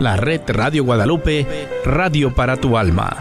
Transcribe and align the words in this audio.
la 0.00 0.16
red 0.16 0.40
Radio 0.48 0.82
Guadalupe, 0.82 1.46
Radio 1.84 2.34
para 2.34 2.56
tu 2.56 2.76
alma. 2.76 3.16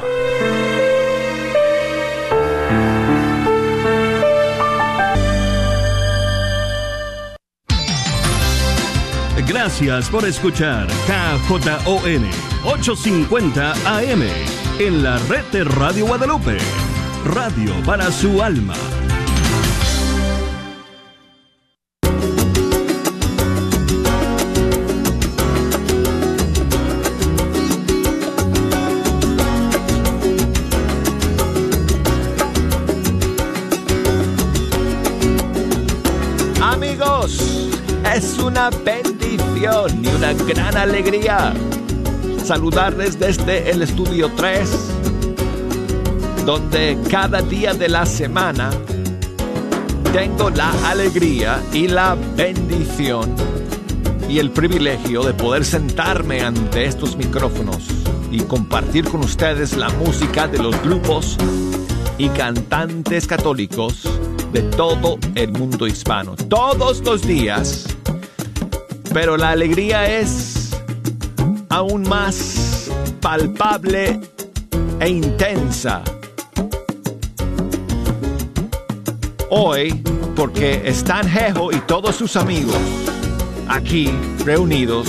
Gracias 9.46 10.10
por 10.10 10.26
escuchar 10.26 10.88
KJON 11.06 12.30
850 12.64 13.74
AM 13.98 14.24
en 14.80 15.04
la 15.04 15.18
red 15.28 15.44
de 15.52 15.66
Radio 15.66 16.08
Guadalupe, 16.08 16.58
Radio 17.26 17.74
para 17.86 18.10
su 18.12 18.42
alma. 18.42 18.76
Una 38.60 38.70
bendición 38.84 40.04
y 40.04 40.08
una 40.10 40.34
gran 40.34 40.76
alegría. 40.76 41.54
Saludarles 42.44 43.18
desde 43.18 43.72
el 43.72 43.82
estudio 43.84 44.30
3, 44.36 44.70
donde 46.46 46.98
cada 47.10 47.42
día 47.42 47.74
de 47.74 47.88
la 47.88 48.06
semana 48.06 48.70
tengo 50.12 50.50
la 50.50 50.72
alegría 50.90 51.62
y 51.72 51.88
la 51.88 52.18
bendición 52.36 53.34
y 54.28 54.40
el 54.40 54.52
privilegio 54.52 55.24
de 55.24 55.34
poder 55.34 55.64
sentarme 55.64 56.42
ante 56.42 56.84
estos 56.84 57.16
micrófonos 57.16 57.88
y 58.30 58.42
compartir 58.42 59.06
con 59.06 59.22
ustedes 59.22 59.78
la 59.78 59.88
música 59.90 60.50
de 60.50 60.58
los 60.58 60.82
grupos 60.84 61.38
y 62.18 62.28
cantantes 62.28 63.26
católicos 63.26 64.04
de 64.52 64.64
todo 64.64 65.18
el 65.36 65.54
mundo 65.54 65.88
hispano, 65.88 66.36
todos 66.36 67.00
los 67.06 67.22
días 67.22 67.99
pero 69.14 69.38
la 69.38 69.50
alegría 69.52 70.20
es 70.20 70.72
aún 71.70 72.08
más 72.08 72.90
palpable 73.22 74.20
e 75.00 75.10
intensa. 75.10 76.04
Hoy, 79.50 80.04
porque 80.36 80.82
están 80.86 81.28
Jejo 81.28 81.72
y 81.72 81.80
todos 81.82 82.16
sus 82.16 82.36
amigos 82.36 82.78
aquí 83.68 84.12
reunidos 84.46 85.08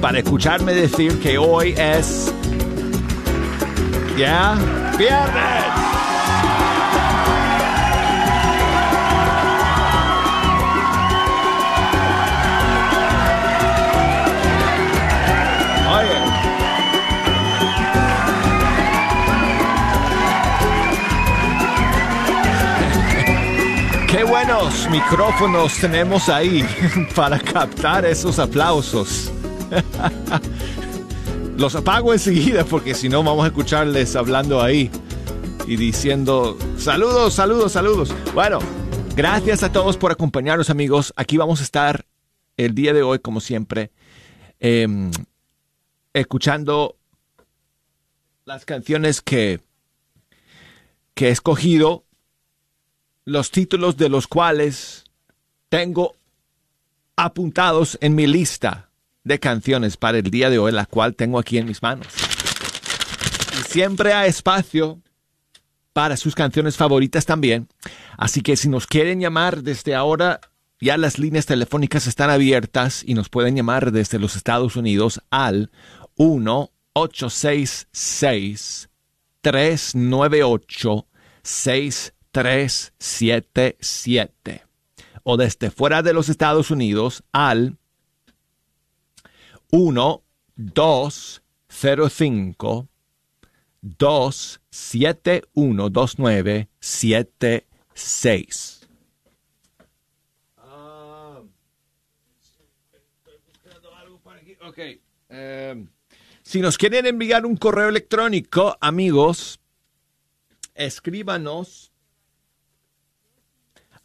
para 0.00 0.18
escucharme 0.18 0.72
decir 0.72 1.18
que 1.20 1.38
hoy 1.38 1.74
es 1.76 2.32
ya 4.16 4.56
viernes. 4.98 5.65
Qué 24.08 24.22
buenos 24.22 24.88
micrófonos 24.88 25.78
tenemos 25.80 26.28
ahí 26.28 26.64
para 27.16 27.40
captar 27.40 28.04
esos 28.04 28.38
aplausos. 28.38 29.32
Los 31.58 31.74
apago 31.74 32.12
enseguida 32.12 32.64
porque 32.64 32.94
si 32.94 33.08
no 33.08 33.24
vamos 33.24 33.44
a 33.44 33.48
escucharles 33.48 34.14
hablando 34.14 34.62
ahí 34.62 34.90
y 35.66 35.76
diciendo 35.76 36.56
saludos, 36.78 37.34
saludos, 37.34 37.72
saludos. 37.72 38.14
Bueno, 38.32 38.60
gracias 39.16 39.64
a 39.64 39.72
todos 39.72 39.96
por 39.96 40.12
acompañarnos 40.12 40.70
amigos. 40.70 41.12
Aquí 41.16 41.36
vamos 41.36 41.60
a 41.60 41.64
estar 41.64 42.06
el 42.56 42.74
día 42.74 42.92
de 42.92 43.02
hoy 43.02 43.18
como 43.18 43.40
siempre 43.40 43.90
em, 44.60 45.10
escuchando 46.14 46.96
las 48.44 48.64
canciones 48.64 49.20
que, 49.20 49.60
que 51.14 51.28
he 51.28 51.30
escogido 51.30 52.05
los 53.26 53.50
títulos 53.50 53.96
de 53.96 54.08
los 54.08 54.26
cuales 54.28 55.04
tengo 55.68 56.14
apuntados 57.16 57.98
en 58.00 58.14
mi 58.14 58.26
lista 58.26 58.88
de 59.24 59.40
canciones 59.40 59.96
para 59.96 60.18
el 60.18 60.30
día 60.30 60.48
de 60.48 60.58
hoy, 60.58 60.70
la 60.70 60.86
cual 60.86 61.16
tengo 61.16 61.38
aquí 61.38 61.58
en 61.58 61.66
mis 61.66 61.82
manos. 61.82 62.06
Y 63.58 63.62
siempre 63.64 64.12
hay 64.12 64.30
espacio 64.30 65.00
para 65.92 66.16
sus 66.16 66.36
canciones 66.36 66.76
favoritas 66.76 67.26
también. 67.26 67.66
Así 68.16 68.42
que 68.42 68.56
si 68.56 68.68
nos 68.68 68.86
quieren 68.86 69.18
llamar 69.18 69.62
desde 69.62 69.96
ahora, 69.96 70.40
ya 70.80 70.96
las 70.96 71.18
líneas 71.18 71.46
telefónicas 71.46 72.06
están 72.06 72.30
abiertas 72.30 73.02
y 73.04 73.14
nos 73.14 73.28
pueden 73.28 73.56
llamar 73.56 73.90
desde 73.90 74.20
los 74.20 74.36
Estados 74.36 74.76
Unidos 74.76 75.20
al 75.30 75.72
1 76.14 76.70
866 76.92 78.88
398 79.40 81.06
6 81.42 82.12
377 82.36 84.66
o 85.22 85.38
desde 85.38 85.70
fuera 85.70 86.02
de 86.02 86.12
los 86.12 86.28
Estados 86.28 86.70
Unidos 86.70 87.24
al 87.32 87.78
1 89.70 90.22
205 90.56 92.88
271 93.80 95.88
2976. 95.88 98.86
Okay. 104.60 105.00
Um, 105.30 105.88
si 106.42 106.60
nos 106.60 106.76
quieren 106.76 107.06
enviar 107.06 107.46
un 107.46 107.56
correo 107.56 107.88
electrónico, 107.88 108.76
amigos, 108.82 109.58
escríbanos 110.74 111.85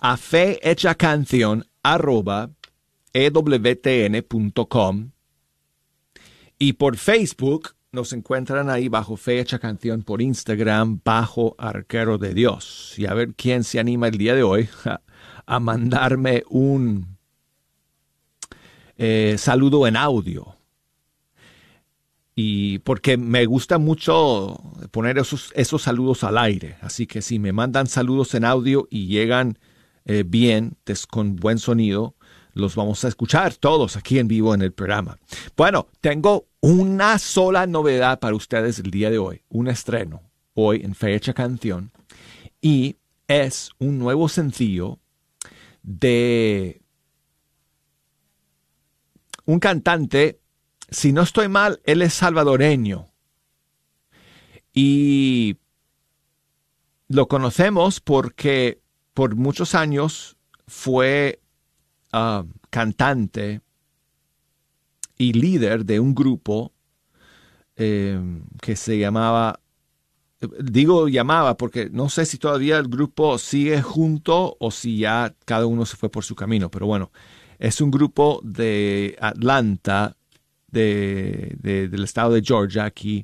a 0.01 0.17
fe 0.17 0.59
hecha 0.69 0.95
canción 0.95 1.66
arroba 1.84 2.51
ewtn.com 3.13 4.62
y 6.59 6.73
por 6.73 6.97
Facebook 6.97 7.75
nos 7.91 8.13
encuentran 8.13 8.69
ahí 8.69 8.88
bajo 8.88 9.17
Fe 9.17 9.41
Hecha 9.41 9.59
Canción, 9.59 10.03
por 10.03 10.22
Instagram 10.22 11.01
bajo 11.03 11.56
Arquero 11.57 12.17
de 12.17 12.34
Dios. 12.34 12.94
Y 12.97 13.06
a 13.06 13.13
ver 13.13 13.34
quién 13.35 13.63
se 13.63 13.79
anima 13.79 14.07
el 14.07 14.17
día 14.17 14.34
de 14.34 14.44
hoy 14.44 14.69
a, 15.45 15.59
mandarme 15.59 16.44
un 16.50 17.17
eh, 18.97 19.35
saludo 19.38 19.88
en 19.88 19.97
audio. 19.97 20.56
Y 22.34 22.79
porque 22.79 23.17
me 23.17 23.45
gusta 23.45 23.78
mucho 23.78 24.61
poner 24.91 25.17
esos, 25.17 25.51
esos 25.56 25.81
saludos 25.81 26.23
al 26.23 26.38
aire. 26.38 26.78
Así 26.81 27.07
que 27.07 27.22
si 27.22 27.40
me 27.40 27.51
mandan 27.51 27.88
saludos 27.88 28.34
en 28.35 28.45
audio 28.45 28.88
y 28.90 29.07
llegan 29.07 29.59
eh, 30.06 30.23
bien, 30.25 30.78
con 31.09 31.35
buen 31.35 31.59
sonido, 31.59 32.16
los 32.53 32.75
vamos 32.75 33.03
a 33.06 33.07
escuchar 33.07 33.56
todos 33.56 33.95
aquí 33.95 34.19
en 34.19 34.28
vivo 34.28 34.53
en 34.53 34.62
el 34.62 34.72
programa. 34.72 35.17
Bueno, 35.56 35.88
tengo 36.01 36.47
una 36.59 37.17
sola 37.19 37.67
novedad 37.67 38.19
para 38.19 38.35
ustedes 38.35 38.79
el 38.79 38.91
día 38.91 39.09
de 39.09 39.17
hoy, 39.17 39.41
un 39.50 39.67
estreno 39.67 40.22
hoy 40.53 40.81
en 40.84 40.95
Fecha 40.95 41.34
Canción, 41.34 41.91
y 42.61 42.97
es 43.28 43.72
un 43.79 43.97
nuevo 43.97 44.28
sencillo 44.28 45.00
de 45.81 46.81
un 49.45 49.59
cantante, 49.59 50.40
si 50.90 51.13
no 51.13 51.22
estoy 51.22 51.47
mal, 51.47 51.81
él 51.85 52.01
es 52.01 52.13
salvadoreño. 52.13 53.08
Y 54.73 55.58
lo 57.08 57.28
conocemos 57.28 57.99
porque 57.99 58.80
por 59.22 59.35
muchos 59.35 59.76
años 59.76 60.35
fue 60.66 61.40
ah, 62.12 62.44
cantante 62.72 63.62
y 65.16 65.34
líder 65.34 65.85
de 65.85 66.00
un 66.00 66.16
grupo 66.16 66.73
em, 67.76 68.41
que 68.64 68.76
se 68.76 68.97
llamaba, 68.97 69.59
digo 70.59 71.08
llamaba 71.08 71.56
porque 71.56 71.91
no 71.91 72.09
sé 72.09 72.26
si 72.26 72.40
todavía 72.40 72.79
el 72.79 72.88
grupo 72.88 73.38
sigue 73.38 73.84
junto 73.84 74.58
o 74.59 74.72
si 74.72 74.97
ya 74.97 75.35
cada 75.46 75.67
uno 75.67 75.85
se 75.85 75.97
fue 75.97 76.09
por 76.09 76.24
su 76.24 76.34
camino, 76.34 76.72
pero 76.72 76.88
bueno, 76.88 77.12
es 77.59 77.79
un 77.79 77.91
grupo 77.91 78.41
de 78.44 79.20
Atlanta, 79.22 80.17
del 80.66 82.03
estado 82.03 82.34
de 82.34 82.41
Georgia, 82.41 82.85
aquí 82.85 83.24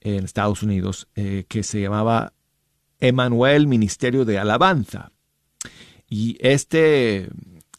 en 0.00 0.24
Estados 0.24 0.62
Unidos, 0.62 1.08
eh, 1.16 1.44
que 1.48 1.64
se 1.64 1.80
llamaba 1.80 2.34
Emanuel 3.00 3.66
Ministerio 3.66 4.24
de 4.24 4.38
Alabanza. 4.38 5.12
Y 6.08 6.36
este, 6.40 7.28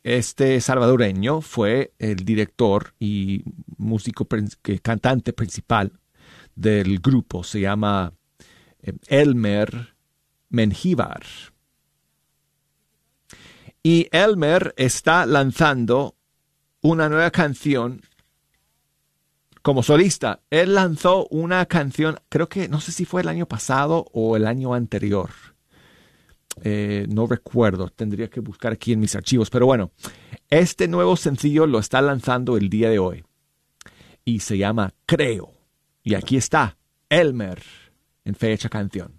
Este 0.04 0.62
salvadoreño 0.62 1.42
fue 1.42 1.94
el 2.00 2.18
director 2.24 2.94
y 3.00 3.44
músico, 3.78 4.28
cantante 4.82 5.34
principal 5.34 5.92
del 6.56 7.00
grupo. 7.00 7.44
Se 7.44 7.60
llama 7.60 8.14
eh, 8.82 8.94
Elmer 9.08 9.96
Mengíbar. 10.50 11.24
Y 13.84 14.08
Elmer 14.12 14.74
está 14.78 15.26
lanzando 15.26 16.16
una 16.82 17.10
nueva 17.10 17.32
canción 17.32 18.02
como 19.62 19.84
solista. 19.84 20.42
Él 20.50 20.76
lanzó 20.76 21.28
una 21.28 21.66
canción, 21.66 22.18
creo 22.30 22.50
que 22.50 22.68
no 22.68 22.80
sé 22.80 22.92
si 22.92 23.06
fue 23.06 23.22
el 23.22 23.28
año 23.28 23.46
pasado 23.46 24.06
o 24.14 24.36
el 24.36 24.48
año 24.48 24.74
anterior. 24.74 25.30
Eh, 26.62 27.06
no 27.10 27.28
recuerdo, 27.28 27.90
tendría 27.90 28.30
que 28.30 28.40
buscar 28.40 28.74
aquí 28.74 28.94
en 28.94 29.00
mis 29.00 29.16
archivos. 29.16 29.50
Pero 29.50 29.66
bueno, 29.66 29.92
este 30.50 30.88
nuevo 30.88 31.16
sencillo 31.16 31.68
lo 31.68 31.80
está 31.80 32.02
lanzando 32.02 32.58
el 32.58 32.70
día 32.70 32.90
de 32.90 33.00
hoy. 33.00 33.24
Y 34.26 34.40
se 34.40 34.58
llama 34.58 34.94
Creo. 35.06 35.54
Y 36.04 36.16
aquí 36.16 36.38
está, 36.38 36.78
Elmer, 37.10 37.62
en 38.26 38.36
fecha 38.36 38.70
canción. 38.70 39.19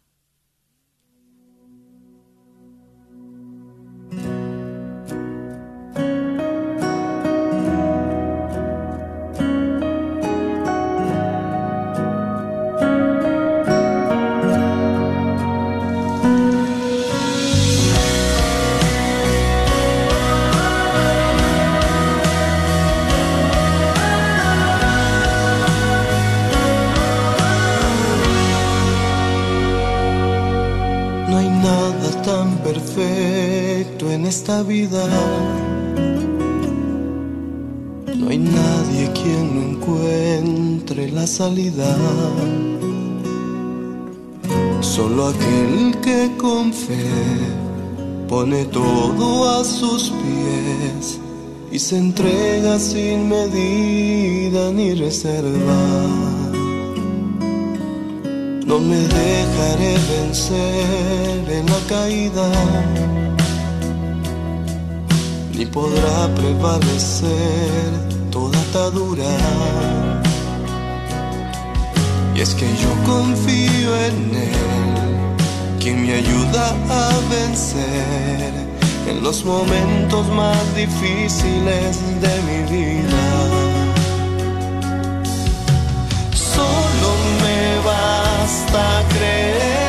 No 38.19 38.29
hay 38.29 38.39
nadie 38.39 39.09
quien 39.15 39.77
encuentre 39.77 41.09
la 41.13 41.25
salida. 41.25 41.97
Solo 44.81 45.29
aquel 45.29 45.97
que 46.01 46.33
con 46.37 46.73
fe 46.73 47.07
pone 48.29 48.65
todo 48.65 49.61
a 49.61 49.63
sus 49.63 50.11
pies 50.11 51.21
y 51.71 51.79
se 51.79 51.99
entrega 51.99 52.81
sin 52.81 53.29
medida 53.29 54.73
ni 54.73 54.95
reserva. 54.95 55.83
No 58.67 58.81
me 58.81 58.99
dejaré 58.99 59.97
vencer 60.19 61.49
en 61.49 61.67
la 61.67 61.79
caída 61.89 63.20
ni 65.61 65.67
podrá 65.67 66.27
prevalecer 66.35 67.91
toda 68.31 68.59
atadura. 68.69 69.33
Y 72.35 72.41
es 72.41 72.55
que 72.55 72.67
yo 72.83 72.91
confío 73.05 73.91
en 74.09 74.19
Él, 74.53 74.97
quien 75.79 76.07
me 76.07 76.15
ayuda 76.15 76.65
a 76.89 77.11
vencer 77.37 78.53
en 79.07 79.23
los 79.23 79.45
momentos 79.45 80.27
más 80.29 80.65
difíciles 80.75 81.93
de 82.25 82.35
mi 82.49 82.61
vida. 82.77 83.27
Solo 86.55 87.09
me 87.43 87.61
basta 87.85 88.83
creer. 89.11 89.80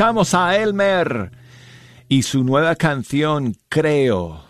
Escuchamos 0.00 0.32
a 0.32 0.56
Elmer 0.56 1.30
y 2.08 2.22
su 2.22 2.42
nueva 2.42 2.74
canción 2.74 3.54
Creo. 3.68 4.42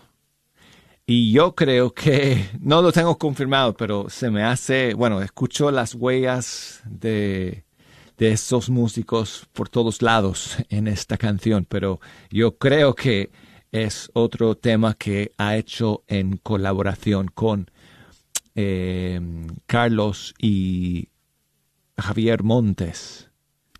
Y 1.05 1.33
yo 1.33 1.55
creo 1.55 1.93
que, 1.93 2.51
no 2.61 2.81
lo 2.81 2.93
tengo 2.93 3.17
confirmado, 3.17 3.75
pero 3.75 4.09
se 4.09 4.31
me 4.31 4.43
hace, 4.43 4.93
bueno, 4.93 5.21
escucho 5.21 5.69
las 5.69 5.93
huellas 5.93 6.81
de, 6.85 7.65
de 8.17 8.31
estos 8.31 8.69
músicos 8.69 9.45
por 9.51 9.67
todos 9.67 10.01
lados 10.01 10.55
en 10.69 10.87
esta 10.87 11.17
canción, 11.17 11.65
pero 11.67 11.99
yo 12.29 12.57
creo 12.57 12.95
que 12.95 13.29
es 13.73 14.09
otro 14.13 14.55
tema 14.55 14.93
que 14.93 15.33
ha 15.37 15.57
hecho 15.57 16.05
en 16.07 16.37
colaboración 16.37 17.27
con 17.27 17.69
eh, 18.55 19.19
Carlos 19.65 20.33
y 20.39 21.09
Javier 21.97 22.41
Montes 22.41 23.29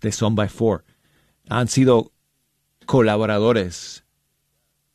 de 0.01 0.11
Son 0.11 0.35
by 0.35 0.49
Four. 0.49 0.83
Han 1.51 1.67
sido 1.67 2.13
colaboradores 2.85 4.05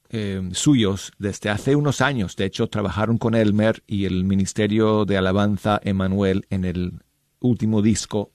eh, 0.08 0.40
suyos 0.52 1.12
desde 1.18 1.50
hace 1.50 1.76
unos 1.76 2.00
años. 2.00 2.34
De 2.34 2.46
hecho, 2.46 2.68
trabajaron 2.68 3.18
con 3.18 3.34
Elmer 3.34 3.82
y 3.86 4.06
el 4.06 4.24
Ministerio 4.24 5.04
de 5.04 5.18
Alabanza 5.18 5.78
Emanuel 5.84 6.46
en 6.48 6.64
el 6.64 7.02
último 7.40 7.82
disco 7.82 8.32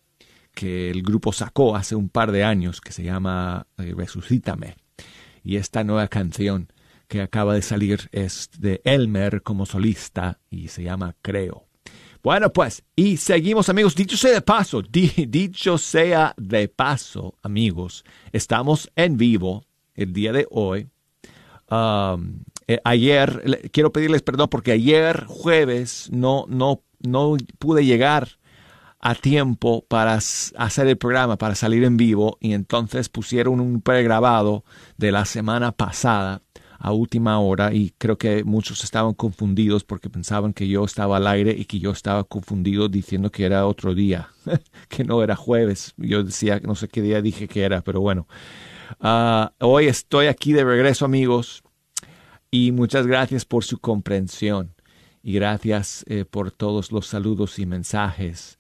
que 0.54 0.92
el 0.92 1.02
grupo 1.02 1.34
sacó 1.34 1.76
hace 1.76 1.96
un 1.96 2.10
par 2.10 2.32
de 2.32 2.44
años, 2.44 2.80
que 2.80 2.92
se 2.92 3.04
llama 3.04 3.66
eh, 3.80 3.96
Resucítame. 3.98 4.76
Y 5.44 5.56
esta 5.56 5.84
nueva 5.84 6.08
canción 6.08 6.72
que 7.08 7.24
acaba 7.24 7.56
de 7.56 7.64
salir 7.64 8.08
es 8.12 8.52
de 8.60 8.82
Elmer 8.84 9.42
como 9.42 9.66
solista 9.66 10.40
y 10.52 10.68
se 10.68 10.84
llama 10.84 11.16
Creo. 11.24 11.71
Bueno, 12.24 12.54
pues, 12.54 12.84
y 12.96 13.18
seguimos 13.18 13.68
amigos, 13.70 13.96
dicho 13.96 14.16
sea 14.16 14.32
de 14.34 14.42
paso, 14.42 14.84
dicho 14.92 15.80
sea 15.80 16.36
de 16.38 16.68
paso, 16.68 17.36
amigos, 17.42 18.06
estamos 18.32 18.92
en 18.96 19.18
vivo 19.18 19.66
el 19.96 20.14
día 20.14 20.32
de 20.32 20.46
hoy. 20.52 20.88
Um, 21.72 22.44
eh, 22.68 22.80
ayer, 22.84 23.70
quiero 23.72 23.92
pedirles 23.92 24.22
perdón 24.22 24.50
porque 24.50 24.74
ayer 24.74 25.26
jueves 25.26 26.10
no, 26.12 26.46
no, 26.48 26.84
no 27.00 27.38
pude 27.58 27.86
llegar 27.86 28.38
a 29.00 29.16
tiempo 29.16 29.84
para 29.88 30.14
hacer 30.14 30.88
el 30.88 30.98
programa, 30.98 31.40
para 31.40 31.56
salir 31.56 31.84
en 31.84 31.98
vivo, 31.98 32.38
y 32.40 32.54
entonces 32.54 33.10
pusieron 33.10 33.60
un 33.60 33.82
pregrabado 33.82 34.64
de 34.98 35.12
la 35.12 35.26
semana 35.26 35.72
pasada 35.72 36.44
a 36.84 36.92
última 36.92 37.40
hora 37.40 37.74
y 37.74 37.94
creo 38.00 38.18
que 38.18 38.44
muchos 38.44 38.84
estaban 38.84 39.14
confundidos 39.14 39.84
porque 39.84 40.10
pensaban 40.10 40.52
que 40.52 40.68
yo 40.68 40.84
estaba 40.84 41.18
al 41.18 41.28
aire 41.28 41.56
y 41.56 41.66
que 41.66 41.80
yo 41.80 41.92
estaba 41.92 42.24
confundido 42.24 42.90
diciendo 42.90 43.32
que 43.32 43.46
era 43.46 43.68
otro 43.68 43.94
día, 43.94 44.30
que 44.90 45.04
no 45.04 45.22
era 45.22 45.36
jueves. 45.36 45.94
Yo 45.98 46.24
decía, 46.24 46.60
no 46.64 46.74
sé 46.74 46.88
qué 46.88 47.04
día 47.04 47.22
dije 47.22 47.48
que 47.48 47.62
era, 47.62 47.82
pero 47.82 48.02
bueno. 48.02 48.28
Ah, 49.00 49.54
hoy 49.60 49.86
estoy 49.86 50.26
aquí 50.26 50.54
de 50.54 50.64
regreso 50.64 51.06
amigos 51.06 51.62
y 52.50 52.72
muchas 52.72 53.06
gracias 53.06 53.46
por 53.46 53.64
su 53.64 53.78
comprensión 53.78 54.74
y 55.22 55.34
gracias 55.34 56.04
eh, 56.08 56.26
por 56.26 56.52
todos 56.52 56.92
los 56.92 57.06
saludos 57.06 57.60
y 57.60 57.68
mensajes 57.68 58.58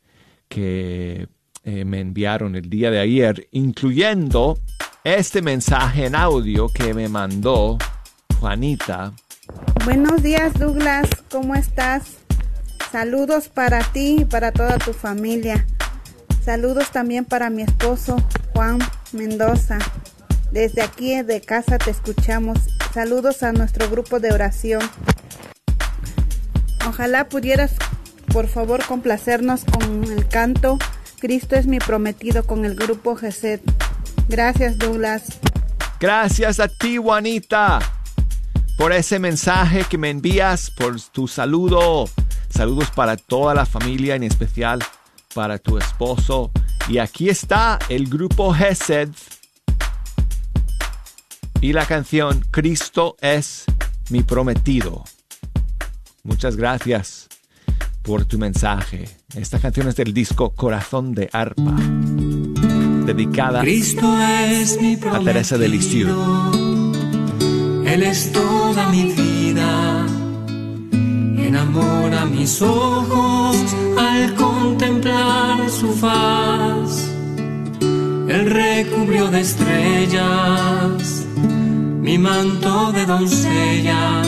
que 0.48 1.28
eh, 1.64 1.86
me 1.86 2.00
enviaron 2.00 2.56
el 2.56 2.70
día 2.70 2.92
de 2.92 3.00
ayer, 3.00 3.48
incluyendo 3.52 4.60
este 5.04 5.42
mensaje 5.42 6.06
en 6.06 6.16
audio 6.16 6.70
que 6.70 6.94
me 6.94 7.10
mandó 7.10 7.80
Juanita. 8.42 9.14
Buenos 9.86 10.24
días 10.24 10.54
Douglas, 10.56 11.08
¿cómo 11.30 11.54
estás? 11.54 12.18
Saludos 12.92 13.50
para 13.50 13.84
ti 13.84 14.18
y 14.22 14.26
para 14.26 14.52
toda 14.52 14.80
tu 14.80 14.94
familia. 14.94 15.68
Saludos 16.44 16.90
también 16.92 17.24
para 17.24 17.52
mi 17.52 17.62
esposo 17.62 18.18
Juan 18.54 18.80
Mendoza. 19.12 19.78
Desde 20.52 20.82
aquí 20.82 21.22
de 21.22 21.40
casa 21.42 21.78
te 21.78 21.92
escuchamos. 21.92 22.58
Saludos 22.92 23.44
a 23.44 23.54
nuestro 23.54 23.88
grupo 23.92 24.20
de 24.20 24.34
oración. 24.34 24.82
Ojalá 26.90 27.30
pudieras 27.30 27.76
por 28.34 28.48
favor 28.48 28.84
complacernos 28.86 29.66
con 29.66 30.04
el 30.06 30.28
canto 30.28 30.80
Cristo 31.20 31.56
es 31.56 31.68
mi 31.68 31.78
prometido 31.78 32.44
con 32.48 32.66
el 32.66 32.74
grupo 32.74 33.16
GESED. 33.16 33.60
Gracias 34.28 34.80
Douglas. 34.80 35.26
Gracias 36.00 36.60
a 36.60 36.68
ti 36.68 36.98
Juanita 36.98 38.01
por 38.82 38.94
ese 38.94 39.20
mensaje 39.20 39.84
que 39.88 40.00
me 40.00 40.10
envías, 40.10 40.72
por 40.72 41.00
tu 41.00 41.28
saludo. 41.28 42.10
Saludos 42.50 42.90
para 42.90 43.16
toda 43.16 43.54
la 43.54 43.68
familia, 43.68 44.16
en 44.16 44.24
especial 44.24 44.84
para 45.36 45.60
tu 45.60 45.78
esposo. 45.78 46.50
Y 46.90 46.98
aquí 46.98 47.30
está 47.30 47.78
el 47.90 48.10
grupo 48.10 48.52
GESED 48.52 49.10
y 51.62 51.74
la 51.74 51.86
canción 51.86 52.44
Cristo 52.50 53.18
es 53.22 53.66
mi 54.10 54.24
prometido. 54.24 55.04
Muchas 56.24 56.56
gracias 56.56 57.30
por 58.02 58.26
tu 58.26 58.40
mensaje. 58.40 59.08
Esta 59.36 59.60
canción 59.60 59.90
es 59.90 59.96
del 59.96 60.12
disco 60.12 60.56
Corazón 60.56 61.14
de 61.14 61.30
Arpa, 61.32 61.76
dedicada 63.06 63.62
a 63.62 65.20
Teresa 65.24 65.60
de 65.60 65.68
Lisieux. 65.68 66.71
Él 67.92 68.04
es 68.04 68.32
toda 68.32 68.88
mi 68.88 69.04
vida, 69.12 70.06
enamora 70.94 72.26
mis 72.26 72.62
ojos 72.62 73.58
al 73.98 74.34
contemplar 74.36 75.70
su 75.70 75.92
faz. 75.92 77.12
Él 78.30 78.50
recubrió 78.50 79.28
de 79.28 79.42
estrellas 79.42 81.26
mi 82.02 82.18
manto 82.18 82.94
de 82.94 83.06
doncella 83.06 84.22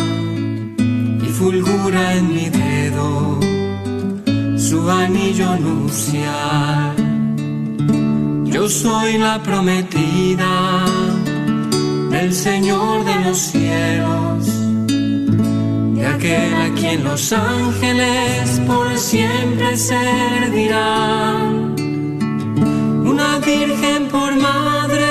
y 1.25 1.27
fulgura 1.39 2.15
en 2.15 2.33
mi 2.35 2.49
dedo 2.49 3.39
su 4.57 4.89
anillo 4.89 5.55
nupcial. 5.55 6.95
Yo 8.43 8.67
soy 8.67 9.17
la 9.19 9.41
prometida 9.41 10.75
del 12.13 12.33
Señor 12.33 13.03
de 13.03 13.15
los 13.25 13.37
cielos, 13.37 14.45
de 14.87 16.05
aquel 16.05 16.53
a 16.53 16.73
quien 16.75 17.03
los 17.03 17.33
ángeles 17.33 18.61
por 18.65 18.97
siempre 18.97 19.75
servirán. 19.75 21.75
Una 23.11 23.39
virgen 23.39 24.07
por 24.09 24.33
madre 24.35 25.03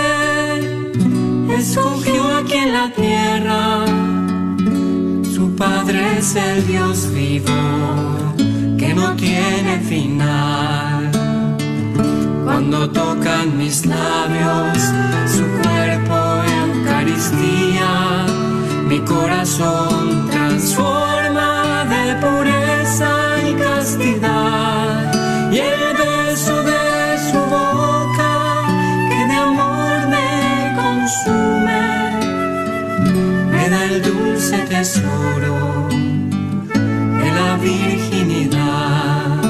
escogió 1.59 2.38
aquí 2.38 2.54
en 2.54 2.73
la 2.73 2.90
tierra, 2.92 3.85
su 5.35 5.54
padre 5.56 6.18
es 6.18 6.35
el 6.37 6.66
Dios 6.66 7.12
vivo 7.12 7.52
no 8.94 9.14
tiene 9.16 9.80
final. 9.80 11.11
Cuando 12.44 12.90
tocan 12.90 13.56
mis 13.56 13.87
labios 13.87 14.78
su 15.26 15.44
Eucaristía, 17.02 18.26
mi 18.87 19.00
corazón 19.00 20.30
transforma 20.30 21.85
de 21.85 22.14
pureza 22.25 23.11
y 23.44 23.54
castidad. 23.54 25.12
Y 25.50 25.59
el 25.59 25.97
beso 25.97 26.62
de 26.62 27.18
su 27.28 27.38
boca 27.38 28.62
que 29.09 29.26
de 29.26 29.35
amor 29.35 30.06
me 30.14 30.30
consume, 30.80 31.85
me 33.50 33.68
da 33.68 33.85
el 33.87 34.00
dulce 34.02 34.59
tesoro 34.59 35.88
de 37.21 37.32
la 37.32 37.56
virginidad. 37.56 39.42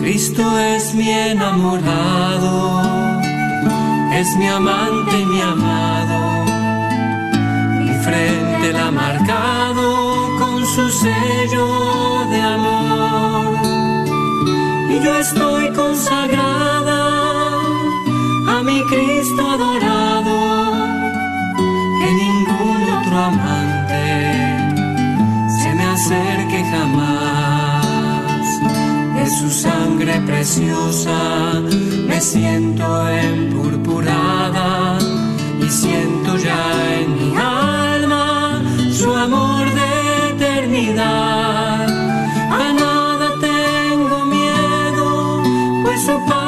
Cristo 0.00 0.58
es 0.60 0.94
mi 0.94 1.10
enamorado, 1.10 3.15
es 4.20 4.34
mi 4.36 4.46
amante 4.46 5.20
y 5.20 5.26
mi 5.26 5.40
amado. 5.40 6.44
Mi 7.80 7.92
frente 8.04 8.72
la 8.72 8.88
ha 8.88 8.90
marcado 8.90 10.38
con 10.38 10.66
su 10.74 10.88
sello 10.90 11.66
de 12.30 12.40
amor. 12.40 13.58
Y 14.90 15.04
yo 15.04 15.14
estoy 15.16 15.72
consagrada 15.72 17.00
a 18.54 18.62
mi 18.62 18.82
Cristo 18.84 19.42
adorado, 19.54 20.36
que 21.98 22.08
ningún 22.22 22.80
otro 22.98 23.16
amante 23.32 24.04
se 25.60 25.74
me 25.74 25.84
acerque 25.84 26.64
jamás 26.70 27.86
su 29.28 29.50
sangre 29.50 30.20
preciosa 30.20 31.60
me 32.16 32.22
siento 32.22 33.08
empurpurada 33.10 34.96
y 35.60 35.68
siento 35.68 36.38
ya 36.38 36.98
en 37.00 37.14
mi 37.14 37.36
alma 37.36 38.62
su 38.90 39.14
amor 39.14 39.66
de 39.78 40.28
eternidad. 40.30 41.86
A 42.62 42.72
nada 42.72 43.28
tengo 43.38 44.24
miedo, 44.24 45.42
pues 45.84 46.06
su 46.06 46.16
paz 46.26 46.45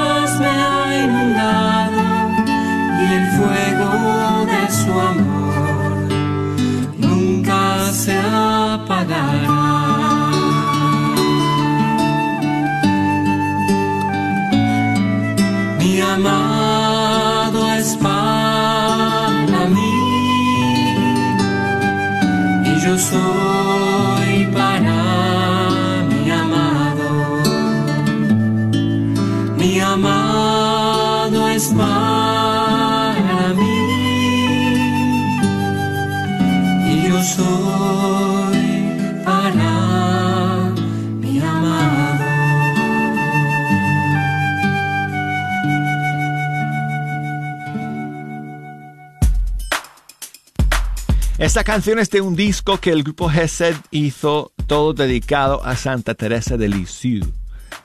Esta 51.48 51.64
canción 51.64 51.98
es 51.98 52.10
de 52.10 52.20
un 52.20 52.36
disco 52.36 52.76
que 52.76 52.90
el 52.90 53.02
grupo 53.02 53.30
Gesed 53.30 53.74
hizo 53.90 54.52
todo 54.66 54.92
dedicado 54.92 55.64
a 55.64 55.76
Santa 55.76 56.14
Teresa 56.14 56.58
de 56.58 56.68
Lisieux, 56.68 57.26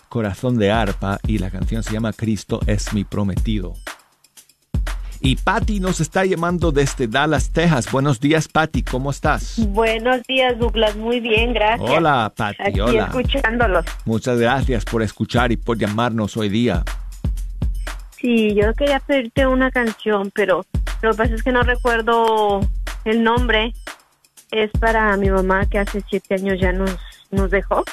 Corazón 0.10 0.58
de 0.58 0.70
Arpa, 0.70 1.18
y 1.26 1.38
la 1.38 1.50
canción 1.50 1.82
se 1.82 1.94
llama 1.94 2.12
Cristo 2.12 2.60
es 2.68 2.94
mi 2.94 3.06
prometido. 3.06 3.76
Y 5.22 5.38
Patty 5.38 5.80
nos 5.80 6.02
está 6.02 6.26
llamando 6.26 6.74
desde 6.74 7.08
Dallas, 7.08 7.54
Texas. 7.54 7.90
Buenos 7.90 8.20
días, 8.20 8.50
Patty, 8.50 8.84
¿cómo 8.84 9.12
estás? 9.12 9.66
Buenos 9.70 10.24
días, 10.28 10.60
Douglas. 10.60 10.98
Muy 10.98 11.22
bien, 11.22 11.54
gracias. 11.54 11.90
Hola, 11.90 12.34
Patty, 12.36 12.64
Aquí 12.64 12.82
hola. 12.82 13.06
escuchándolos. 13.06 13.86
Muchas 14.04 14.42
gracias 14.42 14.84
por 14.84 15.02
escuchar 15.04 15.54
y 15.54 15.56
por 15.56 15.78
llamarnos 15.78 16.36
hoy 16.36 16.50
día. 16.50 16.84
Sí, 18.20 18.54
yo 18.56 18.74
quería 18.74 19.00
pedirte 19.00 19.48
una 19.48 19.72
canción, 19.72 20.32
pero 20.36 20.66
lo 21.02 21.12
que 21.12 21.18
pasa 21.18 21.34
es 21.34 21.44
que 21.44 21.54
no 21.54 21.64
recuerdo 21.64 22.60
el 23.06 23.24
nombre. 23.24 23.74
Es 24.52 24.70
para 24.80 25.16
mi 25.18 25.30
mamá 25.32 25.66
que 25.66 25.80
hace 25.80 26.04
siete 26.10 26.36
años 26.36 26.60
ya 26.60 26.72
nos, 26.72 26.96
nos 27.32 27.50
dejó. 27.50 27.84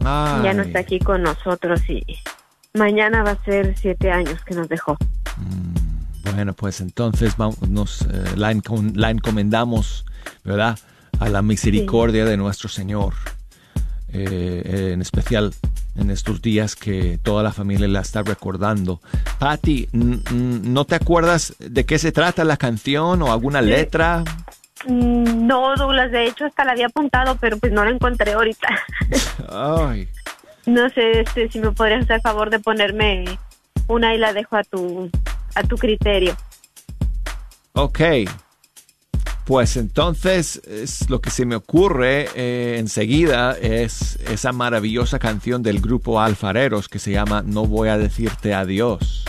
Ya 0.00 0.52
no 0.54 0.62
está 0.62 0.80
aquí 0.80 0.98
con 0.98 1.22
nosotros 1.22 1.80
y 1.88 2.04
mañana 2.74 3.22
va 3.22 3.30
a 3.32 3.44
ser 3.44 3.76
siete 3.78 4.10
años 4.10 4.42
que 4.44 4.54
nos 4.54 4.68
dejó. 4.68 4.96
Bueno, 6.34 6.52
pues 6.54 6.80
entonces 6.80 7.36
vamos, 7.36 7.60
nos, 7.68 8.02
eh, 8.02 8.06
la, 8.36 8.52
encom- 8.52 8.94
la 8.94 9.10
encomendamos, 9.10 10.04
¿verdad? 10.44 10.78
A 11.20 11.28
la 11.28 11.42
misericordia 11.42 12.24
de 12.24 12.36
nuestro 12.36 12.68
Señor. 12.68 13.14
Eh, 14.08 14.90
en 14.92 15.00
especial 15.00 15.54
en 15.96 16.10
estos 16.10 16.40
días 16.42 16.74
que 16.76 17.18
toda 17.22 17.42
la 17.42 17.52
familia 17.52 17.86
la 17.88 18.00
está 18.00 18.22
recordando. 18.22 19.00
N- 19.92 20.20
¿no 20.32 20.84
te 20.84 20.94
acuerdas 20.94 21.54
de 21.58 21.84
qué 21.84 21.98
se 21.98 22.12
trata 22.12 22.44
la 22.44 22.56
canción 22.56 23.22
o 23.22 23.32
alguna 23.32 23.60
letra? 23.60 24.24
Mm, 24.86 25.46
No, 25.46 25.74
Douglas, 25.76 26.10
de 26.10 26.26
hecho 26.26 26.44
hasta 26.46 26.64
la 26.64 26.72
había 26.72 26.86
apuntado, 26.86 27.36
pero 27.40 27.56
pues 27.58 27.72
no 27.72 27.84
la 27.84 27.90
encontré 27.90 28.32
ahorita. 28.32 28.68
Ay, 29.48 30.08
No 30.66 30.88
sé 30.90 31.20
este, 31.20 31.48
si 31.50 31.58
me 31.60 31.70
podrías 31.72 32.04
hacer 32.04 32.20
favor 32.20 32.50
de 32.50 32.58
ponerme 32.58 33.24
una 33.88 34.14
y 34.14 34.18
la 34.18 34.32
dejo 34.32 34.56
a 34.56 34.64
tu, 34.64 35.10
a 35.54 35.62
tu 35.62 35.76
criterio. 35.76 36.34
ok. 37.74 38.00
Pues 39.44 39.76
entonces 39.76 40.62
es 40.68 41.10
lo 41.10 41.20
que 41.20 41.30
se 41.30 41.44
me 41.44 41.56
ocurre 41.56 42.28
eh, 42.36 42.76
enseguida 42.78 43.56
es 43.60 44.16
esa 44.30 44.52
maravillosa 44.52 45.18
canción 45.18 45.62
del 45.64 45.80
grupo 45.80 46.20
Alfareros 46.20 46.88
que 46.88 46.98
se 47.00 47.10
llama 47.10 47.42
No 47.44 47.66
voy 47.66 47.88
a 47.88 47.98
decirte 47.98 48.54
adiós. 48.54 49.24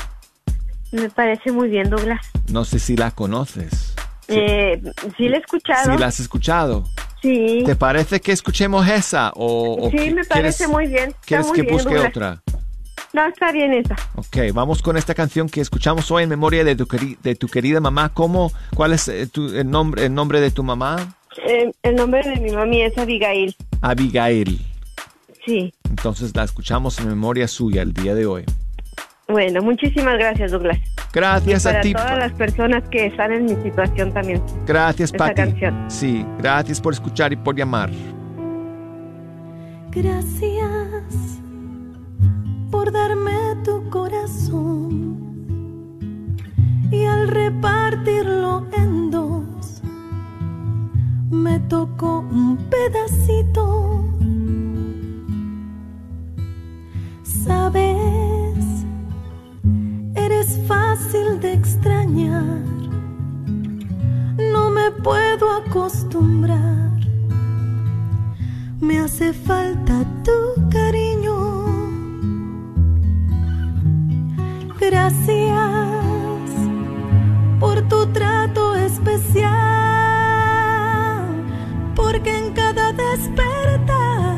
Me 0.91 1.09
parece 1.09 1.51
muy 1.51 1.69
bien, 1.69 1.89
Douglas. 1.89 2.21
No 2.49 2.63
sé 2.63 2.77
si 2.77 2.95
la 2.95 3.09
conoces. 3.09 3.95
Eh, 4.27 4.79
sí, 5.17 5.27
la 5.27 5.37
he 5.37 5.39
escuchado. 5.39 5.91
Si 5.93 5.97
la 5.99 6.05
has 6.05 6.19
escuchado. 6.19 6.87
Sí, 7.21 7.63
¿Te 7.65 7.75
parece 7.75 8.21
que 8.21 8.31
escuchemos 8.33 8.87
esa? 8.87 9.31
O, 9.35 9.89
sí, 9.89 10.11
me 10.11 10.23
parece 10.25 10.65
quieres- 10.65 10.69
muy 10.69 10.87
bien. 10.87 11.09
Está 11.09 11.19
¿Quieres 11.25 11.47
muy 11.47 11.55
que 11.55 11.61
bien, 11.63 11.73
busque 11.73 11.93
Douglas. 11.95 12.09
otra? 12.09 12.43
No, 13.13 13.25
está 13.27 13.51
bien 13.51 13.73
esa. 13.73 13.95
Ok, 14.15 14.37
vamos 14.53 14.81
con 14.81 14.97
esta 14.97 15.13
canción 15.13 15.47
que 15.47 15.61
escuchamos 15.61 16.09
hoy 16.09 16.23
en 16.23 16.29
memoria 16.29 16.63
de 16.63 16.75
tu, 16.75 16.85
queri- 16.87 17.17
de 17.21 17.35
tu 17.35 17.47
querida 17.47 17.79
mamá. 17.79 18.09
¿Cómo, 18.13 18.51
¿Cuál 18.75 18.93
es 18.93 19.07
eh, 19.07 19.27
tu- 19.27 19.49
el, 19.55 19.69
nombre, 19.69 20.05
el 20.05 20.13
nombre 20.15 20.41
de 20.41 20.49
tu 20.49 20.63
mamá? 20.63 21.15
Eh, 21.47 21.71
el 21.83 21.95
nombre 21.95 22.21
de 22.27 22.39
mi 22.39 22.51
mami 22.51 22.81
es 22.81 22.97
Abigail. 22.97 23.55
Abigail. 23.81 24.59
Sí. 25.45 25.73
Entonces 25.89 26.35
la 26.35 26.43
escuchamos 26.43 26.99
en 26.99 27.07
memoria 27.09 27.47
suya 27.47 27.83
el 27.83 27.93
día 27.93 28.15
de 28.15 28.25
hoy. 28.25 28.45
Bueno, 29.27 29.61
muchísimas 29.61 30.17
gracias, 30.17 30.51
Douglas. 30.51 30.79
Gracias 31.13 31.63
Para 31.63 31.79
a 31.79 31.81
ti. 31.81 31.93
todas 31.93 32.17
las 32.17 32.31
personas 32.33 32.83
que 32.89 33.05
están 33.07 33.31
en 33.31 33.45
mi 33.45 33.55
situación 33.63 34.11
también. 34.13 34.41
Gracias, 34.65 35.11
Pati. 35.11 35.35
canción. 35.35 35.85
Sí, 35.89 36.25
gracias 36.39 36.81
por 36.81 36.93
escuchar 36.93 37.31
y 37.31 37.35
por 37.35 37.55
llamar. 37.55 37.91
Gracias 39.91 41.22
por 42.73 42.91
darme 42.91 43.55
tu 43.63 43.87
corazón 43.91 45.19
y 46.89 47.05
al 47.05 47.27
repartirlo 47.27 48.65
en 48.75 49.11
dos 49.11 49.83
me 51.29 51.59
tocó 51.59 52.25
un 52.31 52.57
pedacito. 52.71 54.03
Sabes, 57.45 58.65
eres 60.15 60.59
fácil 60.67 61.39
de 61.41 61.53
extrañar, 61.53 62.63
no 64.51 64.71
me 64.71 64.89
puedo 65.03 65.45
acostumbrar. 65.61 66.89
Me 68.81 68.97
hace 68.97 69.31
falta 69.31 70.03
tu 70.23 70.69
cariño. 70.71 71.02
Gracias 74.79 76.49
por 77.59 77.81
tu 77.87 78.05
trato 78.07 78.75
especial, 78.75 79.51
porque 81.95 82.37
en 82.37 82.53
cada 82.53 82.91
despertar 82.91 84.37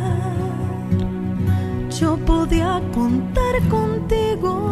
yo 1.89 2.17
podía 2.17 2.81
contar 2.93 3.61
contigo. 3.69 4.71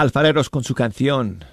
Alfareros 0.00 0.48
con 0.48 0.64
su 0.64 0.74
canción 0.74 1.44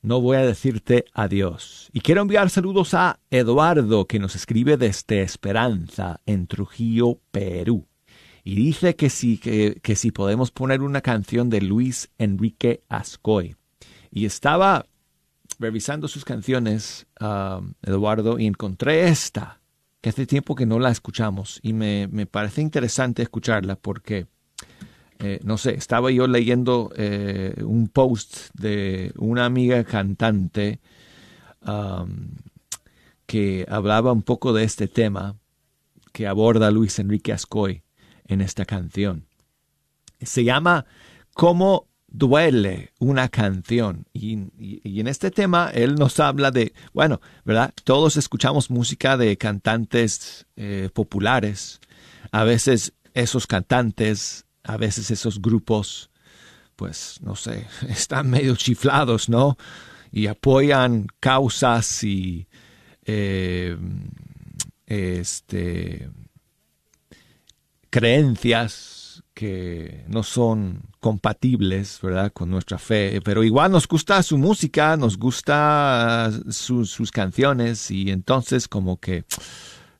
No 0.00 0.22
voy 0.22 0.38
a 0.38 0.46
decirte 0.46 1.04
adiós. 1.12 1.90
Y 1.92 2.00
quiero 2.00 2.22
enviar 2.22 2.48
saludos 2.48 2.94
a 2.94 3.20
Eduardo 3.30 4.06
que 4.06 4.18
nos 4.18 4.34
escribe 4.34 4.78
desde 4.78 5.20
Esperanza 5.20 6.22
en 6.24 6.46
Trujillo, 6.46 7.18
Perú. 7.30 7.86
Y 8.44 8.54
dice 8.54 8.96
que 8.96 9.10
si, 9.10 9.36
que, 9.36 9.94
si 9.94 10.10
podemos 10.10 10.50
poner 10.50 10.80
una 10.80 11.02
canción 11.02 11.50
de 11.50 11.60
Luis 11.60 12.08
Enrique 12.16 12.82
Ascoy. 12.88 13.56
Y 14.10 14.24
estaba 14.24 14.86
revisando 15.58 16.08
sus 16.08 16.24
canciones, 16.24 17.06
um, 17.20 17.74
Eduardo, 17.82 18.38
y 18.38 18.46
encontré 18.46 19.08
esta, 19.08 19.60
que 20.00 20.08
hace 20.08 20.24
tiempo 20.24 20.54
que 20.54 20.64
no 20.64 20.78
la 20.78 20.88
escuchamos. 20.88 21.60
Y 21.62 21.74
me, 21.74 22.08
me 22.08 22.24
parece 22.24 22.62
interesante 22.62 23.20
escucharla 23.20 23.76
porque 23.76 24.28
eh, 25.22 25.38
no 25.44 25.58
sé, 25.58 25.74
estaba 25.74 26.10
yo 26.10 26.26
leyendo 26.26 26.90
eh, 26.96 27.54
un 27.62 27.88
post 27.88 28.48
de 28.54 29.12
una 29.16 29.44
amiga 29.44 29.84
cantante 29.84 30.80
que 33.26 33.66
hablaba 33.68 34.12
un 34.12 34.22
poco 34.22 34.54
de 34.54 34.64
este 34.64 34.88
tema 34.88 35.36
que 36.12 36.26
aborda 36.26 36.70
Luis 36.70 36.98
Enrique 36.98 37.34
Ascoy 37.34 37.82
en 38.26 38.40
esta 38.40 38.64
canción. 38.64 39.26
Se 40.22 40.42
llama 40.42 40.86
¿Cómo 41.34 41.86
duele 42.08 42.92
una 42.98 43.28
canción? 43.28 44.06
Y 44.14 44.38
en 44.98 45.06
este 45.06 45.30
tema 45.30 45.70
él 45.72 45.96
nos 45.96 46.18
habla 46.18 46.50
de, 46.50 46.72
bueno, 46.94 47.20
¿verdad? 47.44 47.74
Todos 47.84 48.16
escuchamos 48.16 48.70
música 48.70 49.18
de 49.18 49.36
cantantes 49.36 50.46
eh, 50.56 50.88
populares. 50.92 51.80
A 52.32 52.44
veces 52.44 52.94
esos 53.12 53.46
cantantes 53.46 54.46
a 54.64 54.76
veces 54.76 55.10
esos 55.10 55.40
grupos, 55.40 56.10
pues, 56.76 57.18
no 57.22 57.36
sé, 57.36 57.66
están 57.88 58.30
medio 58.30 58.56
chiflados, 58.56 59.28
¿no? 59.28 59.56
Y 60.12 60.26
apoyan 60.26 61.06
causas 61.20 62.02
y, 62.02 62.48
eh, 63.04 63.76
este, 64.86 66.10
creencias 67.90 69.22
que 69.34 70.04
no 70.08 70.22
son 70.22 70.82
compatibles, 70.98 71.98
¿verdad?, 72.02 72.32
con 72.32 72.50
nuestra 72.50 72.78
fe, 72.78 73.20
pero 73.24 73.42
igual 73.42 73.72
nos 73.72 73.88
gusta 73.88 74.22
su 74.22 74.36
música, 74.36 74.96
nos 74.96 75.16
gusta 75.16 76.30
su, 76.50 76.84
sus 76.84 77.10
canciones 77.10 77.90
y 77.90 78.10
entonces 78.10 78.68
como 78.68 78.98
que 78.98 79.24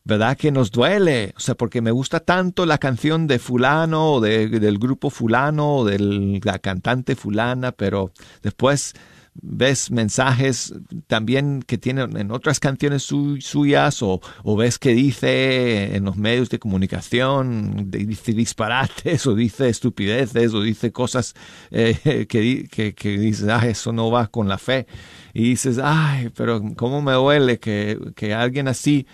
¿verdad? 0.05 0.37
Que 0.37 0.51
nos 0.51 0.71
duele, 0.71 1.35
o 1.37 1.41
sea, 1.41 1.55
porque 1.55 1.83
me 1.83 1.91
gusta 1.91 2.21
tanto 2.21 2.67
la 2.67 2.79
canción 2.79 3.27
de 3.27 3.39
fulano 3.39 4.15
o 4.15 4.21
de, 4.21 4.49
del 4.49 4.79
grupo 4.79 5.11
fulano 5.11 5.77
o 5.77 5.85
de 5.85 6.41
la 6.43 6.59
cantante 6.59 7.17
fulana, 7.17 7.73
pero 7.73 8.13
después 8.43 8.95
ves 9.35 9.91
mensajes 9.91 10.75
también 11.07 11.63
que 11.63 11.79
tienen 11.79 12.17
en 12.17 12.31
otras 12.31 12.61
canciones 12.61 13.03
su, 13.03 13.41
suyas 13.41 14.03
o, 14.03 14.21
o, 14.43 14.57
ves 14.57 14.79
que 14.79 14.93
dice 14.93 15.95
en 15.97 16.05
los 16.05 16.17
medios 16.17 16.51
de 16.51 16.59
comunicación, 16.59 17.91
dice 17.91 18.33
disparates 18.33 19.27
o 19.29 19.35
dice 19.35 19.69
estupideces 19.69 20.53
o 20.53 20.63
dice 20.63 20.93
cosas 20.93 21.35
eh, 21.71 22.27
que, 22.29 22.69
que, 22.71 22.95
que 22.95 23.19
dices, 23.19 23.49
ah, 23.49 23.67
eso 23.69 23.93
no 23.93 24.11
va 24.11 24.27
con 24.27 24.49
la 24.49 24.59
fe. 24.59 24.87
Y 25.33 25.51
dices, 25.51 25.79
ay, 25.83 26.31
pero 26.35 26.61
cómo 26.77 27.03
me 27.03 27.13
duele 27.13 27.61
que, 27.61 27.99
que 28.17 28.35
alguien 28.35 28.67
así 28.67 29.07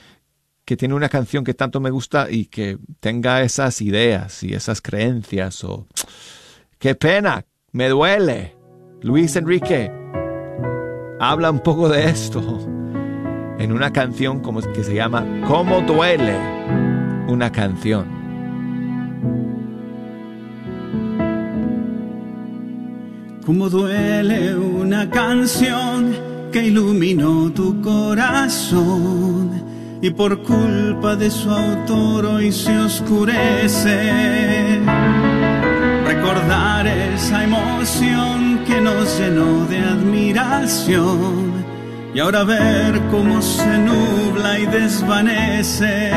que 0.67 0.77
tiene 0.77 0.95
una 0.95 1.09
canción 1.09 1.45
que 1.45 1.55
tanto 1.55 1.81
me 1.81 1.91
gusta 1.91 2.29
y 2.29 2.47
que 2.47 2.77
tenga 2.99 3.41
esas 3.43 3.81
ideas 3.81 4.43
y 4.43 4.53
esas 4.53 4.83
creencias 4.83 5.63
o 5.63 5.87
qué 6.81 6.97
pena, 6.97 7.47
me 7.71 7.89
duele. 7.89 8.57
Luis 9.01 9.37
Enrique 9.37 9.93
habla 11.21 11.53
un 11.53 11.61
poco 11.61 11.89
de 11.89 12.07
esto 12.07 12.41
en 13.59 13.73
una 13.73 13.93
canción 13.93 14.41
como 14.41 14.61
que 14.61 14.83
se 14.83 14.95
llama 14.95 15.25
¿Cómo 15.47 15.83
duele 15.83 16.37
una 17.29 17.53
canción? 17.53 18.17
¿Cómo 23.47 23.71
duele 23.71 24.57
una 24.57 25.09
canción 25.09 26.13
que 26.51 26.67
iluminó 26.67 27.53
tu 27.53 27.81
corazón? 27.81 29.76
Y 30.01 30.11
por 30.11 30.43
culpa 30.43 31.17
de 31.17 31.29
su 31.31 31.51
autor 31.51 32.27
hoy 32.27 32.53
se 32.53 32.79
oscurece. 32.79 34.81
Recordar 36.07 36.87
esa 36.87 37.43
emoción 37.45 38.61
que 38.67 38.79
nos 38.81 39.19
llenó 39.19 39.65
de 39.67 39.79
admiración 39.79 41.65
y 42.15 42.21
ahora 42.21 42.45
ver 42.45 43.01
cómo 43.11 43.43
se 43.43 43.79
nubla 43.79 44.59
y 44.59 44.67
desvanece. 44.67 46.13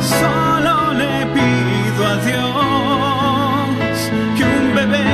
Solo 0.00 0.92
le 0.94 1.26
pido 1.34 2.06
a 2.06 2.16
Dios 2.26 4.10
que 4.36 4.44
un 4.44 4.74
bebé 4.74 5.04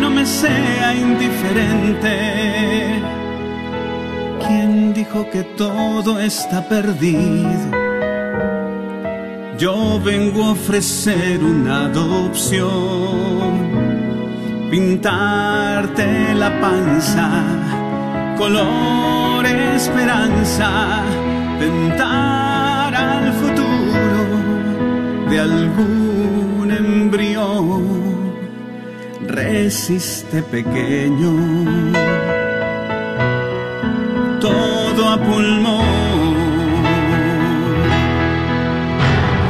no 0.00 0.10
me 0.10 0.26
sea 0.26 0.94
indiferente 0.94 2.89
¿Quién 4.50 4.92
dijo 4.92 5.30
que 5.30 5.44
todo 5.44 6.18
está 6.18 6.68
perdido? 6.68 7.70
Yo 9.56 10.00
vengo 10.02 10.42
a 10.44 10.50
ofrecer 10.50 11.38
una 11.44 11.86
adopción, 11.86 13.52
pintarte 14.70 16.34
la 16.34 16.60
panza 16.60 17.26
color 18.40 19.44
esperanza, 19.76 21.02
tentar 21.58 22.94
al 22.94 23.32
futuro 23.34 24.22
de 25.30 25.40
algún 25.40 26.70
embrión. 26.70 28.00
Resiste 29.26 30.42
pequeño, 30.42 31.32
pulmón. 35.26 35.84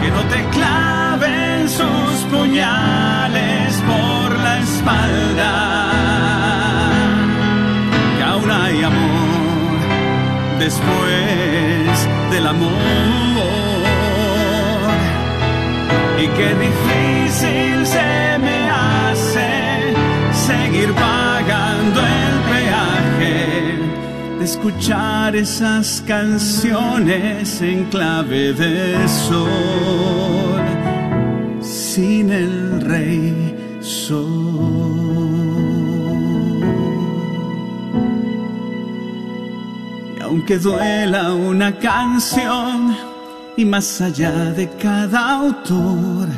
Que 0.02 0.10
no 0.10 0.22
te 0.32 0.40
claven 0.56 1.68
sus 1.68 2.14
puñales 2.30 3.82
por 3.90 4.38
la 4.38 4.58
espalda. 4.60 5.52
Que 8.16 8.22
aún 8.22 8.50
hay 8.50 8.82
amor 8.82 9.78
después 10.58 12.08
del 12.30 12.46
amor. 12.46 12.70
Y 16.22 16.26
qué 16.36 16.48
difícil 16.54 16.89
escuchar 24.40 25.36
esas 25.36 26.02
canciones 26.06 27.60
en 27.60 27.84
clave 27.84 28.52
de 28.54 29.08
sol 29.08 30.60
sin 31.60 32.30
el 32.30 32.80
rey 32.80 33.78
sol. 33.80 34.30
Y 40.16 40.22
aunque 40.22 40.58
duela 40.58 41.34
una 41.34 41.78
canción 41.78 42.96
y 43.56 43.64
más 43.64 44.00
allá 44.00 44.52
de 44.52 44.68
cada 44.70 45.36
autor, 45.40 46.28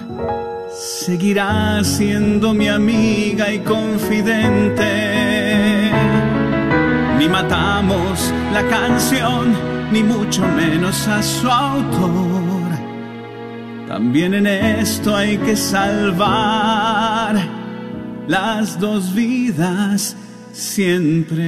seguirá 0.77 1.85
siendo 1.85 2.53
mi 2.53 2.69
amiga 2.69 3.53
y 3.53 3.61
confidente. 3.61 5.52
Ni 7.23 7.29
matamos 7.29 8.35
la 8.53 8.67
canción, 8.69 9.55
ni 9.93 10.03
mucho 10.03 10.43
menos 10.43 11.07
a 11.07 11.23
su 11.23 11.49
autor. 11.49 12.69
También 13.87 14.35
en 14.35 14.49
esto 14.49 15.15
hay 15.15 15.39
que 15.39 15.55
salvar 15.55 17.37
las 18.27 18.77
dos 18.81 19.15
vidas 19.15 20.17
siempre. 20.51 21.45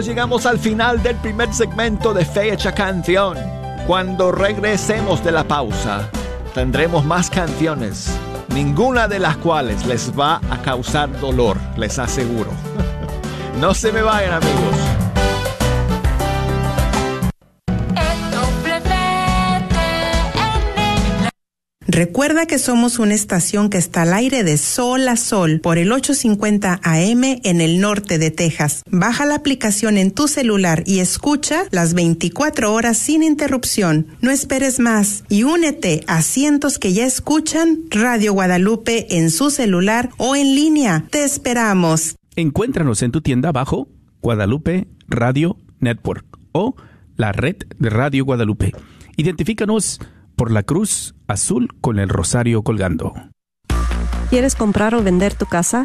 Llegamos 0.00 0.46
al 0.46 0.58
final 0.58 1.02
del 1.02 1.16
primer 1.16 1.52
segmento 1.52 2.14
de 2.14 2.24
Fecha 2.24 2.72
Canción. 2.72 3.36
Cuando 3.86 4.32
regresemos 4.32 5.22
de 5.22 5.30
la 5.30 5.44
pausa, 5.44 6.08
tendremos 6.54 7.04
más 7.04 7.28
canciones, 7.28 8.10
ninguna 8.54 9.08
de 9.08 9.18
las 9.18 9.36
cuales 9.36 9.84
les 9.86 10.18
va 10.18 10.40
a 10.50 10.62
causar 10.62 11.20
dolor, 11.20 11.58
les 11.76 11.98
aseguro. 11.98 12.50
No 13.60 13.74
se 13.74 13.92
me 13.92 14.00
vayan 14.00 14.32
amigos. 14.32 14.79
Recuerda 21.92 22.46
que 22.46 22.60
somos 22.60 23.00
una 23.00 23.14
estación 23.14 23.68
que 23.68 23.76
está 23.76 24.02
al 24.02 24.12
aire 24.12 24.44
de 24.44 24.58
sol 24.58 25.08
a 25.08 25.16
sol 25.16 25.58
por 25.60 25.76
el 25.76 25.90
850 25.90 26.78
AM 26.84 27.24
en 27.42 27.60
el 27.60 27.80
norte 27.80 28.16
de 28.18 28.30
Texas. 28.30 28.84
Baja 28.88 29.26
la 29.26 29.34
aplicación 29.34 29.98
en 29.98 30.12
tu 30.12 30.28
celular 30.28 30.84
y 30.86 31.00
escucha 31.00 31.64
las 31.72 31.94
24 31.94 32.72
horas 32.72 32.96
sin 32.96 33.24
interrupción. 33.24 34.06
No 34.20 34.30
esperes 34.30 34.78
más 34.78 35.24
y 35.28 35.42
únete 35.42 36.04
a 36.06 36.22
cientos 36.22 36.78
que 36.78 36.92
ya 36.92 37.04
escuchan 37.04 37.80
Radio 37.90 38.34
Guadalupe 38.34 39.16
en 39.16 39.32
su 39.32 39.50
celular 39.50 40.10
o 40.16 40.36
en 40.36 40.54
línea. 40.54 41.06
Te 41.10 41.24
esperamos. 41.24 42.14
Encuéntranos 42.36 43.02
en 43.02 43.10
tu 43.10 43.20
tienda 43.20 43.50
bajo 43.50 43.88
Guadalupe 44.22 44.86
Radio 45.08 45.56
Network 45.80 46.38
o 46.52 46.76
la 47.16 47.32
red 47.32 47.56
de 47.80 47.90
Radio 47.90 48.24
Guadalupe. 48.24 48.72
Identifícanos 49.16 49.98
por 50.40 50.50
la 50.50 50.62
cruz 50.62 51.14
azul 51.28 51.68
con 51.82 51.98
el 51.98 52.08
rosario 52.08 52.62
colgando. 52.62 53.12
¿Quieres 54.30 54.54
comprar 54.54 54.94
o 54.94 55.02
vender 55.02 55.34
tu 55.34 55.44
casa? 55.44 55.84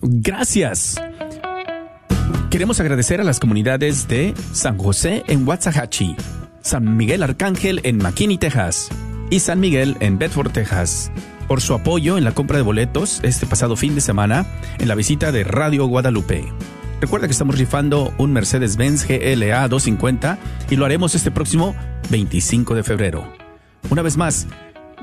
Gracias. 0.00 1.00
Queremos 2.50 2.80
agradecer 2.80 3.20
a 3.20 3.24
las 3.24 3.40
comunidades 3.40 4.08
de 4.08 4.34
San 4.52 4.78
José 4.78 5.24
en 5.26 5.46
Waxahachie, 5.46 6.16
San 6.60 6.96
Miguel 6.96 7.22
Arcángel 7.22 7.80
en 7.84 7.98
McKinney, 7.98 8.38
Texas, 8.38 8.88
y 9.30 9.40
San 9.40 9.60
Miguel 9.60 9.96
en 10.00 10.18
Bedford, 10.18 10.52
Texas, 10.52 11.10
por 11.48 11.60
su 11.60 11.74
apoyo 11.74 12.18
en 12.18 12.24
la 12.24 12.32
compra 12.32 12.58
de 12.58 12.62
boletos 12.62 13.20
este 13.22 13.46
pasado 13.46 13.76
fin 13.76 13.94
de 13.94 14.00
semana 14.02 14.46
en 14.78 14.88
la 14.88 14.94
visita 14.94 15.32
de 15.32 15.44
Radio 15.44 15.86
Guadalupe. 15.86 16.44
Recuerda 17.00 17.26
que 17.26 17.32
estamos 17.32 17.58
rifando 17.58 18.14
un 18.18 18.32
Mercedes-Benz 18.32 19.08
GLA 19.08 19.66
250 19.68 20.38
y 20.70 20.76
lo 20.76 20.84
haremos 20.84 21.14
este 21.14 21.30
próximo 21.30 21.74
25 22.10 22.74
de 22.74 22.82
febrero. 22.82 23.32
Una 23.90 24.02
vez 24.02 24.16
más, 24.16 24.46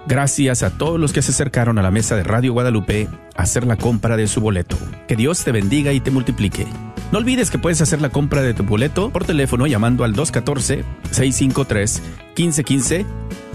gracias 0.09 0.61
a 0.63 0.71
todos 0.71 0.99
los 0.99 1.13
que 1.13 1.21
se 1.21 1.31
acercaron 1.31 1.77
a 1.77 1.83
la 1.83 1.91
mesa 1.91 2.17
de 2.17 2.23
Radio 2.23 2.51
Guadalupe 2.51 3.07
a 3.37 3.43
hacer 3.43 3.67
la 3.67 3.77
compra 3.77 4.17
de 4.17 4.27
su 4.27 4.41
boleto. 4.41 4.75
Que 5.07 5.15
Dios 5.15 5.41
te 5.43 5.53
bendiga 5.53 5.93
y 5.93 5.99
te 6.01 6.09
multiplique. 6.09 6.65
No 7.11 7.19
olvides 7.19 7.51
que 7.51 7.59
puedes 7.59 7.79
hacer 7.79 8.01
la 8.01 8.09
compra 8.09 8.41
de 8.41 8.55
tu 8.55 8.63
boleto 8.63 9.11
por 9.11 9.23
teléfono 9.23 9.67
llamando 9.67 10.03
al 10.03 10.15
214-653-1515 10.15 13.05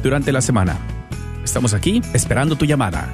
durante 0.03 0.33
la 0.33 0.41
semana. 0.41 0.79
Estamos 1.43 1.75
aquí 1.75 2.01
esperando 2.15 2.57
tu 2.57 2.65
llamada. 2.65 3.09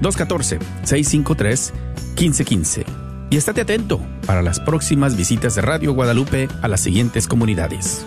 214-653-1515. 0.00 2.84
Y 3.30 3.36
estate 3.36 3.62
atento 3.62 4.00
para 4.26 4.42
las 4.42 4.60
próximas 4.60 5.16
visitas 5.16 5.56
de 5.56 5.62
Radio 5.62 5.92
Guadalupe 5.92 6.46
a 6.62 6.68
las 6.68 6.80
siguientes 6.80 7.26
comunidades. 7.26 8.06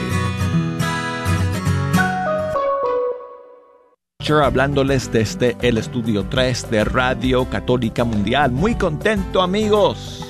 hablándoles 4.38 5.10
desde 5.10 5.56
el 5.60 5.76
estudio 5.76 6.24
3 6.30 6.70
de 6.70 6.84
Radio 6.84 7.50
Católica 7.50 8.04
Mundial. 8.04 8.52
Muy 8.52 8.76
contento 8.76 9.42
amigos 9.42 10.29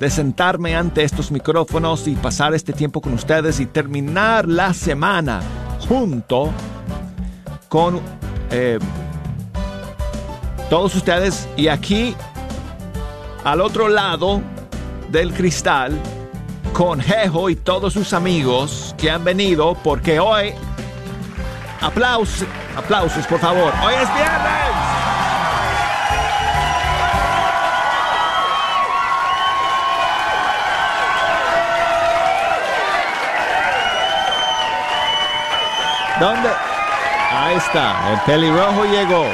de 0.00 0.10
sentarme 0.10 0.74
ante 0.74 1.04
estos 1.04 1.30
micrófonos 1.30 2.08
y 2.08 2.16
pasar 2.16 2.54
este 2.54 2.72
tiempo 2.72 3.00
con 3.00 3.14
ustedes 3.14 3.60
y 3.60 3.66
terminar 3.66 4.48
la 4.48 4.74
semana 4.74 5.40
junto 5.86 6.50
con 7.68 8.00
eh, 8.50 8.78
todos 10.68 10.96
ustedes 10.96 11.48
y 11.56 11.68
aquí 11.68 12.16
al 13.44 13.60
otro 13.60 13.88
lado 13.88 14.40
del 15.10 15.32
cristal 15.32 15.96
con 16.72 17.00
Jejo 17.00 17.48
y 17.48 17.54
todos 17.54 17.92
sus 17.92 18.12
amigos 18.12 18.94
que 18.98 19.10
han 19.10 19.22
venido 19.22 19.76
porque 19.84 20.18
hoy 20.18 20.54
aplausos 21.80 22.48
Aplausos, 22.76 23.26
por 23.26 23.40
favor. 23.40 23.72
Hoy 23.82 23.94
es 23.94 24.14
viernes. 24.14 24.99
¿Dónde? 36.20 36.50
Ahí 37.32 37.56
está, 37.56 38.12
el 38.12 38.20
pelirrojo 38.26 38.84
llegó. 38.84 39.24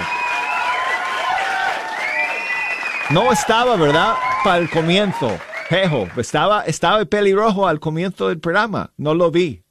No 3.10 3.32
estaba, 3.32 3.74
¿verdad? 3.74 4.14
Para 4.44 4.58
el 4.58 4.70
comienzo. 4.70 5.36
Jejo, 5.68 6.06
estaba, 6.16 6.62
estaba 6.62 7.00
el 7.00 7.08
pelirrojo 7.08 7.66
al 7.66 7.80
comienzo 7.80 8.28
del 8.28 8.38
programa. 8.38 8.92
No 8.96 9.14
lo 9.14 9.32
vi. 9.32 9.64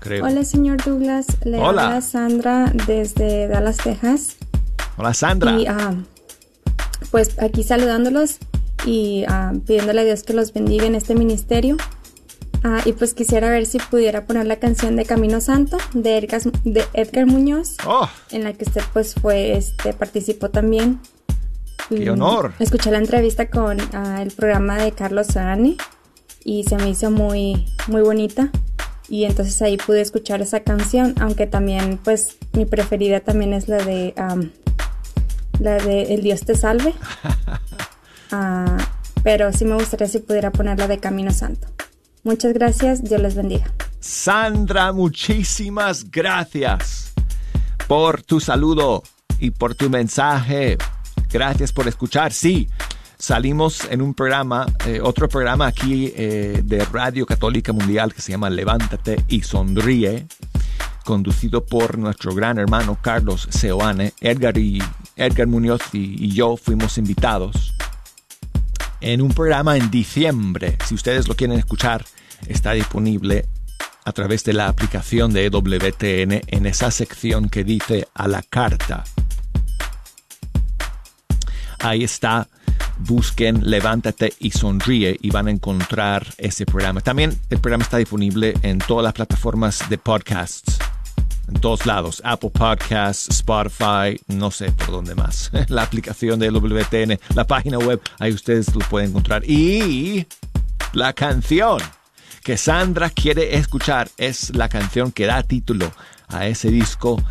Creo. 0.00 0.24
Hola, 0.24 0.42
señor 0.42 0.82
Douglas. 0.82 1.26
Le 1.44 1.58
Hola. 1.58 1.86
habla 1.86 2.00
Sandra 2.00 2.72
desde 2.88 3.46
Dallas, 3.46 3.76
Texas. 3.76 4.36
Hola, 4.96 5.14
Sandra. 5.14 5.52
Y 5.52 5.66
ah, 5.66 5.94
pues 7.10 7.40
aquí 7.40 7.62
saludándolos 7.62 8.38
y 8.86 9.24
ah, 9.28 9.52
pidiéndole 9.66 10.00
a 10.00 10.04
Dios 10.04 10.22
que 10.22 10.32
los 10.34 10.52
bendiga 10.52 10.86
en 10.86 10.94
este 10.94 11.14
ministerio. 11.14 11.76
Ah, 12.64 12.80
y 12.84 12.92
pues 12.92 13.12
quisiera 13.12 13.50
ver 13.50 13.66
si 13.66 13.78
pudiera 13.78 14.24
poner 14.24 14.46
la 14.46 14.56
canción 14.56 14.94
de 14.94 15.04
Camino 15.04 15.40
Santo 15.40 15.78
de 15.94 16.18
Edgar, 16.18 16.42
de 16.62 16.84
Edgar 16.92 17.26
Muñoz, 17.26 17.76
Oh, 17.86 18.08
en 18.30 18.44
la 18.44 18.52
que 18.52 18.64
usted 18.64 18.82
pues 18.92 19.14
fue, 19.14 19.56
este, 19.56 19.92
participó 19.92 20.48
también. 20.48 21.00
qué 21.88 22.08
honor. 22.08 22.52
Escuché 22.60 22.92
la 22.92 22.98
entrevista 22.98 23.50
con 23.50 23.78
ah, 23.94 24.22
el 24.22 24.30
programa 24.30 24.78
de 24.78 24.92
Carlos 24.92 25.26
Sarani 25.28 25.76
y 26.44 26.62
se 26.64 26.76
me 26.76 26.88
hizo 26.90 27.10
muy, 27.10 27.66
muy 27.88 28.02
bonita. 28.02 28.50
Y 29.08 29.24
entonces 29.24 29.60
ahí 29.60 29.76
pude 29.76 30.00
escuchar 30.00 30.40
esa 30.40 30.60
canción, 30.60 31.14
aunque 31.20 31.46
también 31.48 31.98
pues 32.02 32.36
mi 32.52 32.64
preferida 32.64 33.20
también 33.20 33.52
es 33.52 33.68
la 33.68 33.78
de 33.78 34.14
am, 34.16 34.52
la 35.62 35.76
de 35.76 36.14
El 36.14 36.22
Dios 36.22 36.42
te 36.42 36.54
salve. 36.54 36.94
Ah, 38.34 38.78
pero 39.22 39.52
sí 39.52 39.66
me 39.66 39.74
gustaría 39.74 40.08
si 40.08 40.18
pudiera 40.18 40.50
poner 40.50 40.78
la 40.78 40.88
de 40.88 40.98
Camino 40.98 41.32
Santo. 41.32 41.68
Muchas 42.24 42.54
gracias, 42.54 43.04
Dios 43.04 43.20
les 43.20 43.34
bendiga. 43.34 43.70
Sandra, 44.00 44.90
muchísimas 44.94 46.10
gracias 46.10 47.12
por 47.86 48.22
tu 48.22 48.40
saludo 48.40 49.02
y 49.38 49.50
por 49.50 49.74
tu 49.74 49.90
mensaje. 49.90 50.78
Gracias 51.30 51.72
por 51.72 51.88
escuchar. 51.88 52.32
Sí, 52.32 52.68
salimos 53.18 53.86
en 53.90 54.02
un 54.02 54.14
programa, 54.14 54.66
eh, 54.86 55.00
otro 55.02 55.28
programa 55.28 55.66
aquí 55.66 56.12
eh, 56.16 56.62
de 56.64 56.84
Radio 56.86 57.26
Católica 57.26 57.72
Mundial 57.72 58.14
que 58.14 58.22
se 58.22 58.32
llama 58.32 58.50
Levántate 58.50 59.24
y 59.28 59.42
Sonríe, 59.42 60.26
conducido 61.02 61.64
por 61.64 61.98
nuestro 61.98 62.34
gran 62.34 62.58
hermano 62.58 62.98
Carlos 63.00 63.48
Seoane. 63.50 64.12
Edgar, 64.20 64.56
y, 64.58 64.82
Edgar 65.16 65.46
Muñoz 65.46 65.82
y, 65.92 66.24
y 66.24 66.32
yo 66.32 66.56
fuimos 66.56 66.98
invitados 66.98 67.74
en 69.00 69.20
un 69.20 69.32
programa 69.32 69.76
en 69.76 69.90
diciembre. 69.90 70.78
Si 70.86 70.94
ustedes 70.94 71.28
lo 71.28 71.34
quieren 71.34 71.58
escuchar, 71.58 72.04
está 72.46 72.72
disponible 72.72 73.48
a 74.04 74.12
través 74.12 74.44
de 74.44 74.52
la 74.52 74.68
aplicación 74.68 75.32
de 75.32 75.46
EWTN 75.46 76.42
en 76.46 76.66
esa 76.66 76.90
sección 76.90 77.48
que 77.48 77.64
dice 77.64 78.08
a 78.14 78.28
la 78.28 78.42
carta. 78.42 79.04
Ahí 81.80 82.04
está. 82.04 82.48
Busquen 82.98 83.68
Levántate 83.68 84.32
y 84.38 84.52
Sonríe 84.52 85.16
y 85.20 85.30
van 85.30 85.48
a 85.48 85.50
encontrar 85.50 86.26
ese 86.38 86.64
programa. 86.64 87.00
También 87.00 87.36
el 87.50 87.58
programa 87.58 87.82
está 87.82 87.96
disponible 87.96 88.54
en 88.62 88.78
todas 88.78 89.02
las 89.02 89.12
plataformas 89.12 89.88
de 89.88 89.98
podcasts. 89.98 90.78
En 91.48 91.54
todos 91.60 91.86
lados. 91.86 92.22
Apple 92.24 92.50
Podcasts, 92.50 93.28
Spotify, 93.28 94.20
no 94.28 94.50
sé 94.50 94.70
por 94.72 94.92
dónde 94.92 95.14
más. 95.14 95.50
La 95.68 95.82
aplicación 95.82 96.38
de 96.38 96.50
WTN, 96.50 97.18
la 97.34 97.46
página 97.46 97.78
web, 97.78 98.00
ahí 98.18 98.32
ustedes 98.32 98.74
lo 98.74 98.80
pueden 98.88 99.10
encontrar. 99.10 99.44
Y 99.44 100.26
la 100.92 101.12
canción 101.12 101.78
que 102.42 102.56
Sandra 102.56 103.10
quiere 103.10 103.56
escuchar 103.56 104.10
es 104.16 104.54
la 104.54 104.68
canción 104.68 105.12
que 105.12 105.26
da 105.26 105.42
título 105.42 105.92
a 106.28 106.46
ese 106.46 106.70
disco 106.70 107.22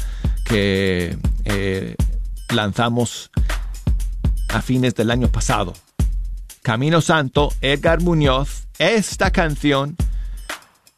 que 0.46 1.18
eh, 1.46 1.96
lanzamos 2.50 3.30
a 4.50 4.62
fines 4.62 4.96
del 4.96 5.12
año 5.12 5.28
pasado. 5.28 5.74
Camino 6.62 7.02
Santo, 7.02 7.54
Edgar 7.62 8.02
Muñoz, 8.02 8.68
esta 8.78 9.32
canción, 9.32 9.96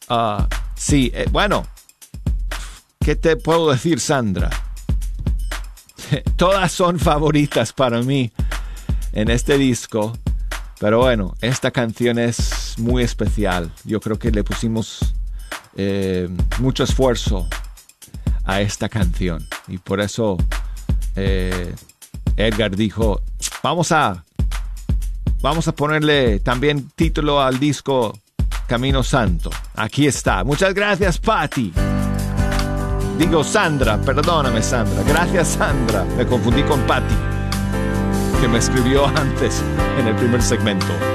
ah, 0.09 0.47
sí, 0.75 1.11
eh, 1.13 1.25
bueno, 1.31 1.65
¿qué 3.03 3.15
te 3.15 3.35
puedo 3.35 3.71
decir, 3.71 3.99
Sandra? 3.99 4.49
Todas 6.37 6.71
son 6.71 6.99
favoritas 6.99 7.73
para 7.73 8.01
mí 8.01 8.31
en 9.11 9.29
este 9.29 9.57
disco, 9.57 10.17
pero 10.79 10.99
bueno, 10.99 11.35
esta 11.41 11.71
canción 11.71 12.17
es 12.17 12.75
muy 12.77 13.03
especial. 13.03 13.71
Yo 13.83 13.99
creo 13.99 14.17
que 14.17 14.31
le 14.31 14.43
pusimos 14.43 15.13
eh, 15.75 16.29
mucho 16.59 16.83
esfuerzo 16.83 17.47
a 18.45 18.61
esta 18.61 18.89
canción. 18.89 19.45
Y 19.67 19.77
por 19.77 19.99
eso 19.99 20.37
eh, 21.15 21.75
Edgar 22.37 22.75
dijo, 22.75 23.21
vamos 23.61 23.91
a, 23.91 24.23
vamos 25.41 25.67
a 25.67 25.75
ponerle 25.75 26.39
también 26.39 26.89
título 26.95 27.41
al 27.41 27.59
disco 27.59 28.17
Camino 28.67 29.03
Santo. 29.03 29.49
Aquí 29.75 30.07
está. 30.07 30.43
Muchas 30.43 30.73
gracias, 30.73 31.17
Patti. 31.17 31.73
Digo 33.17 33.43
Sandra, 33.43 33.97
perdóname 33.97 34.61
Sandra. 34.61 35.03
Gracias 35.03 35.49
Sandra. 35.49 36.03
Me 36.17 36.25
confundí 36.25 36.63
con 36.63 36.81
Patti, 36.81 37.15
que 38.41 38.47
me 38.47 38.57
escribió 38.57 39.05
antes 39.07 39.61
en 39.99 40.07
el 40.07 40.15
primer 40.15 40.41
segmento. 40.41 41.12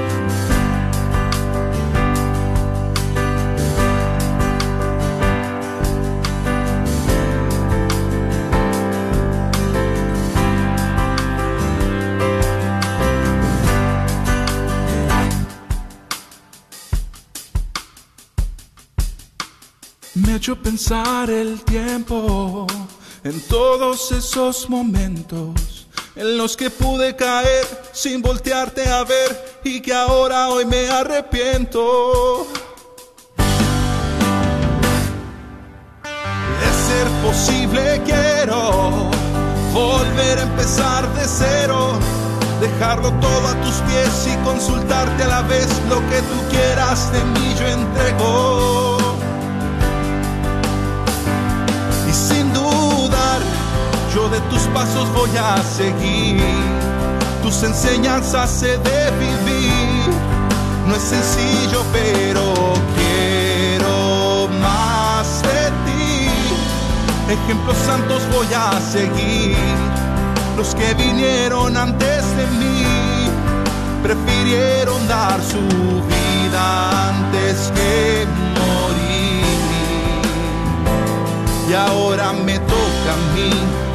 Pensar 20.55 21.29
el 21.29 21.61
tiempo 21.61 22.65
en 23.23 23.39
todos 23.41 24.11
esos 24.11 24.69
momentos 24.69 25.87
en 26.15 26.37
los 26.37 26.57
que 26.57 26.69
pude 26.69 27.15
caer 27.15 27.65
sin 27.93 28.21
voltearte 28.21 28.89
a 28.89 29.03
ver 29.03 29.61
y 29.63 29.79
que 29.81 29.93
ahora 29.93 30.49
hoy 30.49 30.65
me 30.65 30.89
arrepiento. 30.89 32.47
De 36.59 36.69
ser 36.87 37.07
posible 37.23 38.01
quiero 38.05 39.09
volver 39.73 40.39
a 40.39 40.43
empezar 40.43 41.13
de 41.13 41.25
cero, 41.25 41.97
dejarlo 42.59 43.11
todo 43.19 43.47
a 43.47 43.61
tus 43.61 43.75
pies 43.75 44.27
y 44.33 44.35
consultarte 44.43 45.23
a 45.23 45.27
la 45.27 45.41
vez 45.43 45.67
lo 45.87 45.99
que 46.09 46.21
tú 46.21 46.49
quieras 46.49 47.11
de 47.13 47.23
mí 47.23 47.55
yo 47.57 47.67
entrego. 47.67 48.78
Yo 54.13 54.29
de 54.29 54.39
tus 54.49 54.61
pasos 54.73 55.07
voy 55.13 55.29
a 55.37 55.57
seguir. 55.63 56.41
Tus 57.43 57.63
enseñanzas 57.63 58.63
he 58.63 58.77
de 58.77 59.11
vivir. 59.19 60.09
No 60.87 60.95
es 60.95 61.03
sencillo, 61.03 61.83
pero 61.93 62.73
quiero 62.97 64.49
más 64.59 65.41
de 65.43 65.69
ti. 65.85 66.29
Ejemplos 67.33 67.77
santos 67.77 68.21
voy 68.31 68.47
a 68.53 68.79
seguir. 68.79 69.57
Los 70.57 70.75
que 70.75 70.93
vinieron 70.95 71.77
antes 71.77 72.23
de 72.37 72.47
mí 72.57 73.29
prefirieron 74.03 75.07
dar 75.07 75.39
su 75.41 75.59
vida 75.59 77.09
antes 77.09 77.71
que 77.75 78.25
morir 78.57 79.09
y 81.69 81.73
ahora 81.73 82.33
me 82.33 82.57
toca 82.59 83.13
a 83.13 83.35
mí. 83.35 83.88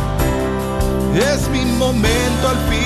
Es 1.14 1.48
mi 1.48 1.64
momento 1.64 2.48
al 2.48 2.58
fin. 2.68 2.84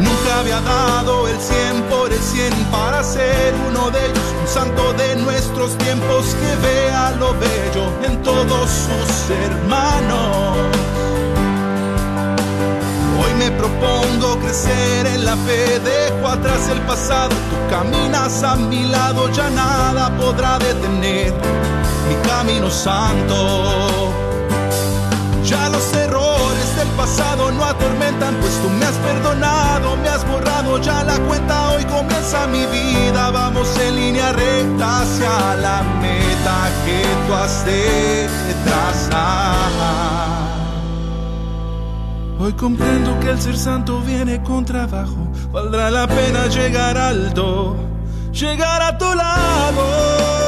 Nunca 0.00 0.40
había 0.40 0.60
dado 0.62 1.28
el 1.28 1.38
100 1.38 1.82
por 1.84 2.12
el 2.12 2.18
100 2.18 2.52
para 2.72 3.04
ser 3.04 3.54
uno 3.68 3.92
de 3.92 4.04
ellos, 4.04 4.34
un 4.40 4.48
santo 4.48 4.92
de 4.94 5.14
nuestros 5.22 5.78
tiempos 5.78 6.34
que 6.40 6.56
vea 6.66 7.12
lo 7.12 7.32
bello 7.34 7.92
en 8.04 8.20
todos 8.24 8.68
sus 8.68 9.30
hermanos. 9.30 10.56
Hoy 13.20 13.34
me 13.38 13.52
propongo 13.52 14.36
crecer 14.40 15.06
en 15.06 15.24
la 15.24 15.36
fe, 15.36 15.78
dejo 15.78 16.26
atrás 16.26 16.68
el 16.72 16.80
pasado, 16.80 17.28
tú 17.28 17.70
caminas 17.70 18.42
a 18.42 18.56
mi 18.56 18.82
lado, 18.82 19.30
ya 19.30 19.48
nada 19.48 20.10
podrá 20.18 20.58
detener 20.58 21.32
mi 22.08 22.14
camino 22.28 22.70
santo. 22.70 24.12
Ya 25.44 25.68
los 25.70 25.92
errores 25.94 26.76
del 26.76 26.88
pasado 26.88 27.50
no 27.52 27.64
atormentan, 27.64 28.34
pues 28.40 28.52
tú 28.60 28.68
me 28.68 28.84
has 28.84 28.96
perdonado, 28.96 29.96
me 29.96 30.08
has 30.08 30.26
borrado 30.28 30.78
ya 30.82 31.04
la 31.04 31.18
cuenta, 31.20 31.70
hoy 31.70 31.84
comienza 31.84 32.46
mi 32.48 32.66
vida, 32.66 33.30
vamos 33.30 33.68
en 33.78 33.96
línea 33.96 34.32
recta 34.32 35.00
hacia 35.00 35.56
la 35.56 35.82
meta 36.02 36.56
que 36.84 37.02
tú 37.26 37.34
has 37.34 37.64
de 37.64 38.28
trazar. 38.64 39.68
Hoy 42.40 42.52
comprendo 42.52 43.18
que 43.20 43.30
el 43.30 43.40
ser 43.40 43.56
santo 43.56 44.00
viene 44.00 44.42
con 44.42 44.64
trabajo. 44.64 45.28
Valdrá 45.50 45.90
la 45.90 46.06
pena 46.06 46.46
llegar 46.46 46.96
alto, 46.96 47.76
llegar 48.32 48.82
a 48.82 48.96
tu 48.96 49.12
lado. 49.14 50.47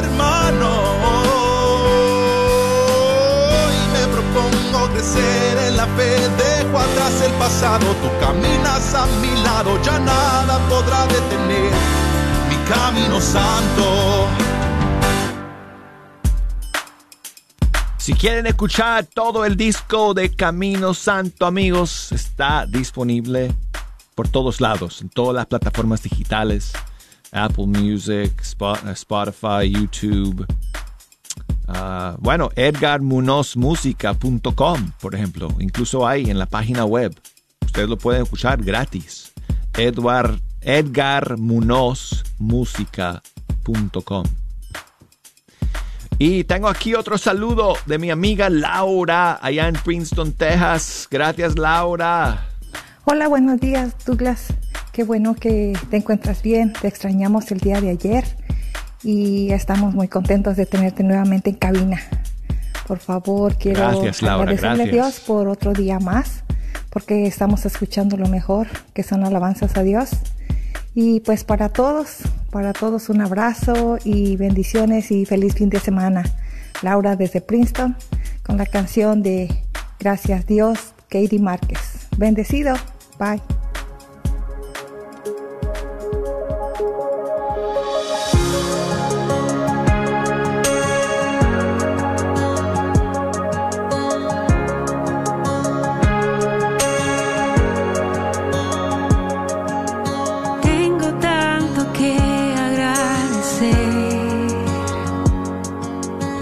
Sus 0.00 0.06
hermanos. 0.06 1.24
Y 3.72 3.88
me 3.92 4.06
propongo 4.12 4.92
crecer 4.92 5.58
en 5.68 5.76
la 5.76 5.86
fe, 5.86 6.28
dejo 6.36 6.78
atrás 6.78 7.22
el 7.24 7.32
pasado, 7.32 7.86
tú 8.02 8.08
caminas 8.20 8.94
a 8.94 9.06
mi 9.20 9.42
lado, 9.42 9.80
ya 9.82 9.98
nada 9.98 10.58
podrá 10.68 11.06
detener 11.06 11.72
mi 12.48 12.56
camino 12.68 13.20
santo. 13.20 14.28
Si 17.98 18.14
quieren 18.14 18.46
escuchar 18.46 19.04
todo 19.04 19.44
el 19.44 19.56
disco 19.56 20.14
de 20.14 20.34
Camino 20.34 20.94
Santo, 20.94 21.46
amigos, 21.46 22.10
está 22.12 22.66
disponible 22.66 23.54
por 24.14 24.26
todos 24.26 24.60
lados, 24.60 25.02
en 25.02 25.10
todas 25.10 25.34
las 25.34 25.46
plataformas 25.46 26.02
digitales, 26.02 26.72
Apple 27.32 27.66
Music, 27.66 28.42
Spo- 28.42 28.78
Spotify, 28.92 29.70
YouTube. 29.70 30.46
Ah, 31.68 32.16
bueno, 32.18 32.50
edgarmunozmusica.com, 32.56 34.90
por 35.00 35.14
ejemplo, 35.14 35.48
incluso 35.60 36.06
hay 36.06 36.28
en 36.30 36.38
la 36.38 36.46
página 36.46 36.84
web. 36.84 37.14
Ustedes 37.64 37.88
lo 37.88 37.96
pueden 37.96 38.22
escuchar 38.22 38.62
gratis. 38.62 39.32
Edward. 39.74 40.40
Y 46.18 46.44
tengo 46.44 46.68
aquí 46.68 46.94
otro 46.94 47.16
saludo 47.16 47.74
de 47.86 47.98
mi 47.98 48.10
amiga 48.10 48.50
Laura, 48.50 49.38
allá 49.40 49.68
en 49.68 49.74
Princeton, 49.74 50.32
Texas. 50.32 51.08
Gracias, 51.10 51.58
Laura. 51.58 52.46
Hola, 53.04 53.28
buenos 53.28 53.58
días, 53.60 53.94
Douglas. 54.04 54.48
Qué 55.00 55.04
bueno 55.04 55.34
que 55.34 55.72
te 55.88 55.96
encuentras 55.96 56.42
bien. 56.42 56.74
Te 56.74 56.86
extrañamos 56.86 57.50
el 57.52 57.58
día 57.58 57.80
de 57.80 57.88
ayer 57.88 58.22
y 59.02 59.50
estamos 59.50 59.94
muy 59.94 60.08
contentos 60.08 60.58
de 60.58 60.66
tenerte 60.66 61.02
nuevamente 61.02 61.48
en 61.48 61.56
cabina. 61.56 62.02
Por 62.86 62.98
favor, 62.98 63.56
quiero 63.56 63.78
Gracias, 63.78 64.20
Laura, 64.20 64.42
agradecerle 64.42 64.84
gracias. 64.84 64.88
a 64.88 64.92
Dios 64.92 65.20
por 65.20 65.48
otro 65.48 65.72
día 65.72 65.98
más, 66.00 66.44
porque 66.90 67.26
estamos 67.26 67.64
escuchando 67.64 68.18
lo 68.18 68.28
mejor, 68.28 68.66
que 68.92 69.02
son 69.02 69.24
alabanzas 69.24 69.74
a 69.78 69.82
Dios. 69.84 70.10
Y 70.94 71.20
pues 71.20 71.44
para 71.44 71.70
todos, 71.70 72.18
para 72.50 72.74
todos 72.74 73.08
un 73.08 73.22
abrazo 73.22 73.96
y 74.04 74.36
bendiciones 74.36 75.10
y 75.10 75.24
feliz 75.24 75.54
fin 75.54 75.70
de 75.70 75.80
semana. 75.80 76.24
Laura 76.82 77.16
desde 77.16 77.40
Princeton 77.40 77.96
con 78.42 78.58
la 78.58 78.66
canción 78.66 79.22
de 79.22 79.48
Gracias 79.98 80.44
Dios, 80.44 80.92
Katie 81.08 81.38
Márquez. 81.38 82.06
Bendecido. 82.18 82.74
Bye. 83.18 83.40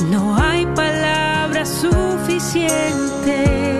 No 0.06 0.36
hay 0.36 0.66
palabras 0.66 1.68
suficientes. 1.68 3.77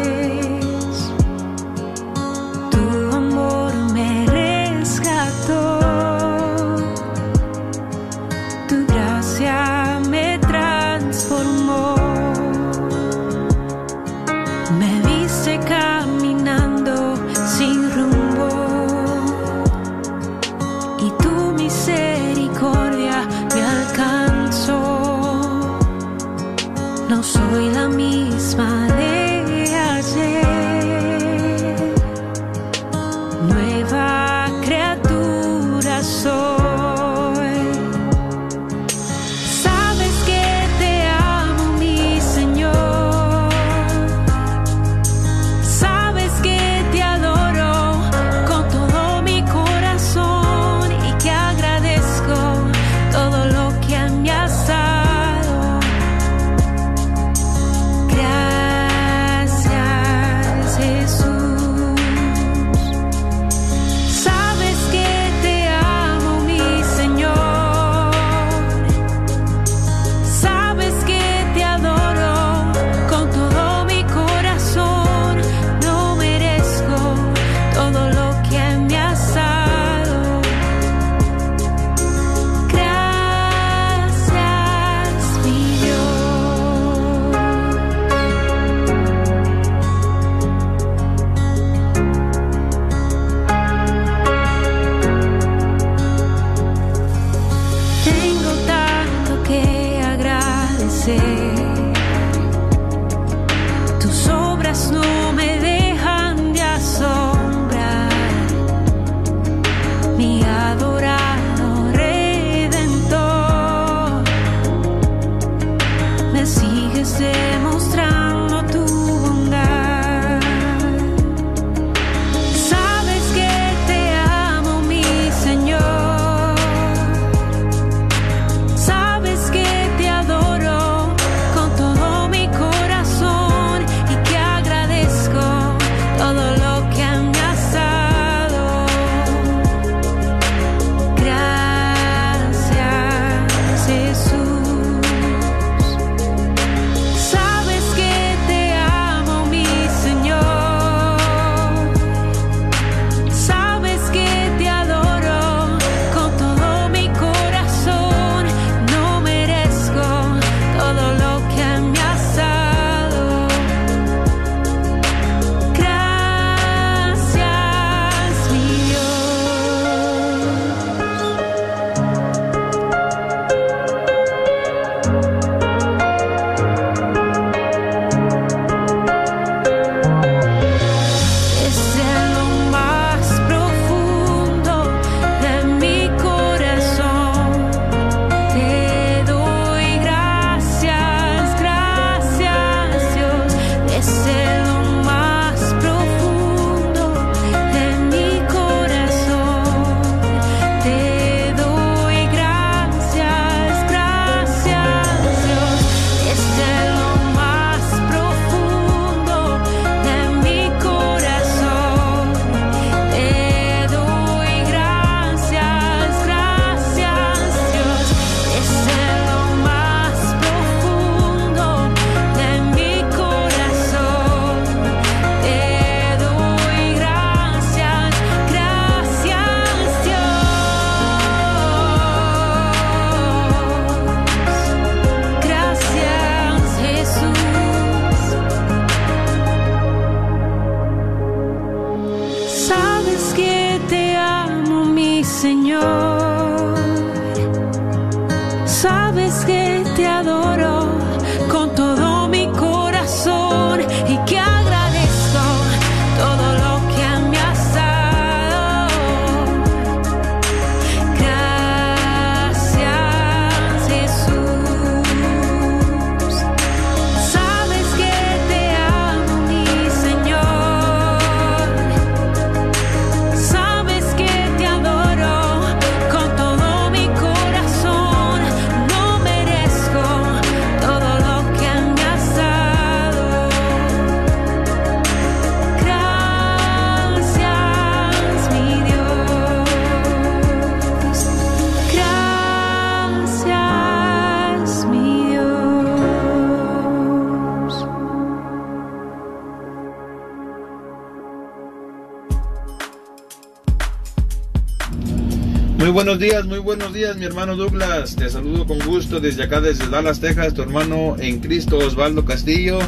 Buenos 306.19 306.33
días, 306.33 306.47
muy 306.47 306.59
buenos 306.59 306.93
días, 306.93 307.17
mi 307.17 307.27
hermano 307.27 307.55
Douglas. 307.55 308.17
Te 308.17 308.29
saludo 308.29 308.67
con 308.67 308.81
gusto 308.81 309.21
desde 309.21 309.45
acá, 309.45 309.61
desde 309.61 309.89
Dallas, 309.89 310.19
Texas, 310.19 310.53
tu 310.53 310.63
hermano 310.63 311.15
en 311.17 311.39
Cristo, 311.39 311.79
Osvaldo 311.79 312.25
Castillo. 312.25 312.81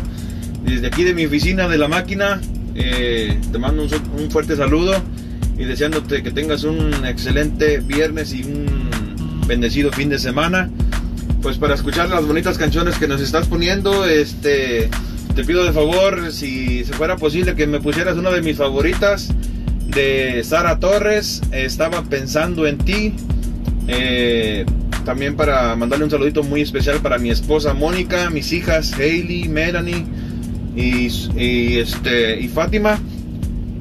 Desde 0.64 0.88
aquí 0.88 1.04
de 1.04 1.14
mi 1.14 1.26
oficina 1.26 1.68
de 1.68 1.78
la 1.78 1.86
máquina, 1.86 2.40
eh, 2.74 3.38
te 3.52 3.58
mando 3.60 3.84
un, 3.84 4.30
fuerte 4.32 4.56
saludo 4.56 4.94
y 5.56 5.64
deseándote 5.64 6.24
que 6.24 6.32
tengas 6.32 6.64
un 6.64 6.92
excelente 7.06 7.78
viernes 7.78 8.32
y 8.34 8.42
un 8.42 8.90
bendecido 9.46 9.92
fin 9.92 10.08
de 10.08 10.18
semana. 10.18 10.68
Pues 11.40 11.56
para 11.56 11.74
escuchar 11.74 12.08
las 12.08 12.26
bonitas 12.26 12.58
canciones 12.58 12.98
que 12.98 13.06
nos 13.06 13.20
estás 13.20 13.46
poniendo, 13.46 14.06
este, 14.06 14.90
te 15.36 15.44
pido 15.44 15.62
de 15.62 15.72
favor, 15.72 16.32
si, 16.32 16.84
si 16.84 16.92
fuera 16.94 17.14
posible, 17.14 17.54
que 17.54 17.68
me 17.68 17.78
pusieras 17.78 18.16
una 18.16 18.30
de 18.30 18.42
mis 18.42 18.56
favoritas 18.56 19.32
de 19.91 20.43
Sara 20.45 20.78
Torres, 20.78 21.43
estaba 21.53 22.03
pensando 22.03 22.66
en 22.66 22.78
ti. 22.78 23.14
Eh, 23.88 24.64
también 25.05 25.36
para 25.36 25.74
mandarle 25.76 26.05
un 26.05 26.11
saludito 26.11 26.43
muy 26.43 26.61
especial 26.61 26.99
para 27.01 27.18
mi 27.18 27.30
esposa 27.30 27.74
Mónica, 27.74 28.30
mis 28.30 28.53
hijas 28.53 28.93
Hailey, 28.93 29.49
Melanie 29.49 30.05
y, 30.76 31.09
y, 31.36 31.78
este, 31.78 32.41
y 32.41 32.49
Fátima. 32.49 32.99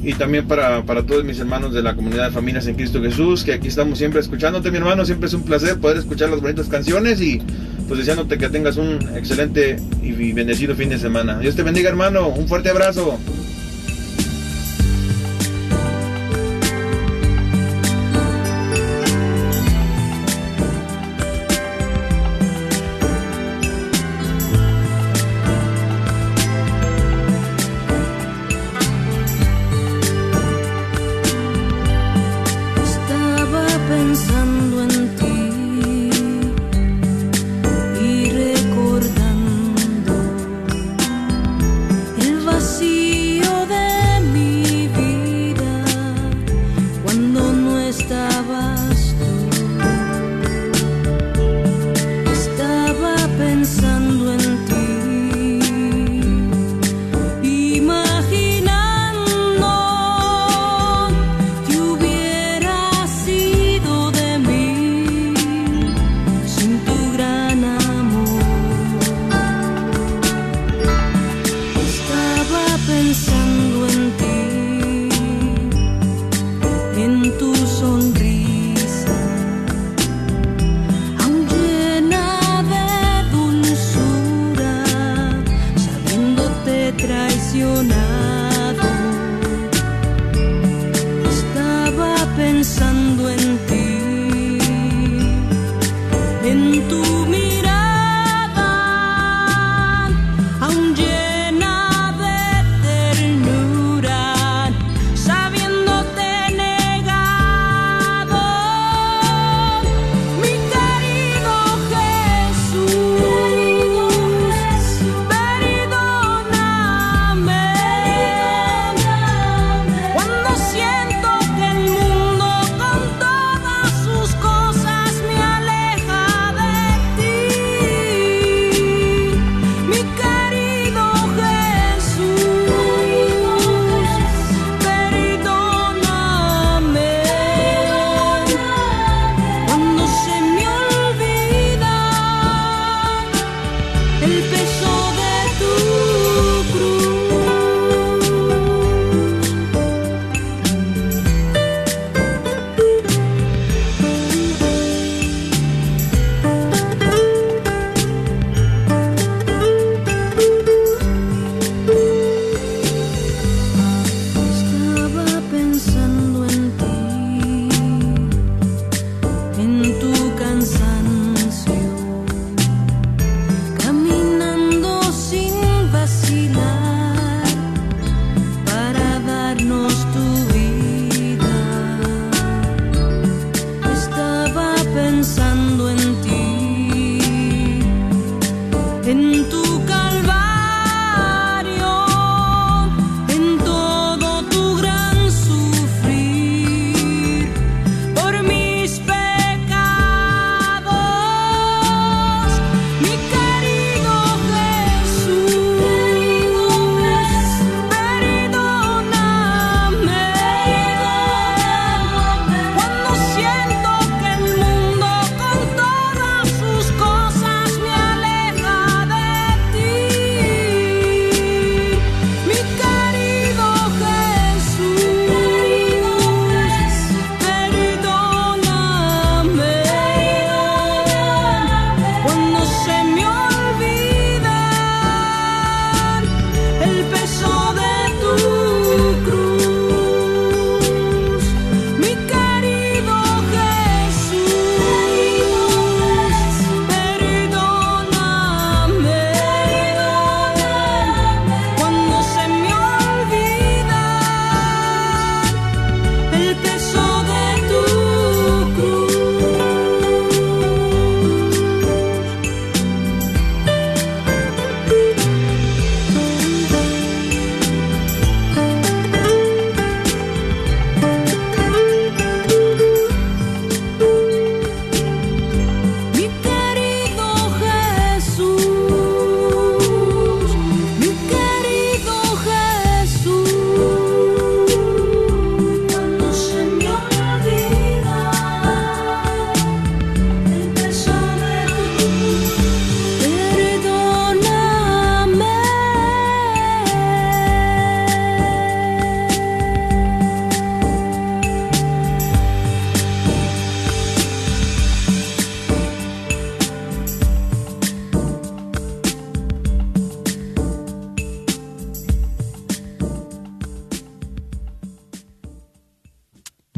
Y 0.02 0.14
también 0.14 0.48
para, 0.48 0.84
para 0.84 1.06
todos 1.06 1.26
mis 1.26 1.40
hermanos 1.40 1.74
de 1.74 1.84
la 1.84 1.94
comunidad 1.94 2.28
de 2.28 2.32
familias 2.32 2.66
en 2.68 2.76
Cristo 2.76 3.02
Jesús, 3.02 3.44
que 3.44 3.52
aquí 3.52 3.68
estamos 3.68 3.98
siempre 3.98 4.22
escuchándote, 4.22 4.72
mi 4.72 4.78
hermano. 4.78 5.06
Siempre 5.06 5.28
es 5.28 5.34
un 5.34 5.44
placer 5.44 5.78
poder 5.78 5.98
escuchar 5.98 6.30
las 6.30 6.40
bonitas 6.40 6.68
canciones 6.68 7.20
y 7.20 7.42
pues 7.88 8.00
deseándote 8.00 8.38
que 8.38 8.48
tengas 8.50 8.78
un 8.78 8.98
excelente 9.18 9.76
y 10.02 10.32
bendecido 10.32 10.74
fin 10.76 10.90
de 10.90 10.98
semana. 10.98 11.40
Dios 11.40 11.56
te 11.56 11.64
bendiga, 11.64 11.90
hermano. 11.90 12.30
Un 12.30 12.48
fuerte 12.48 12.70
abrazo. 12.70 13.20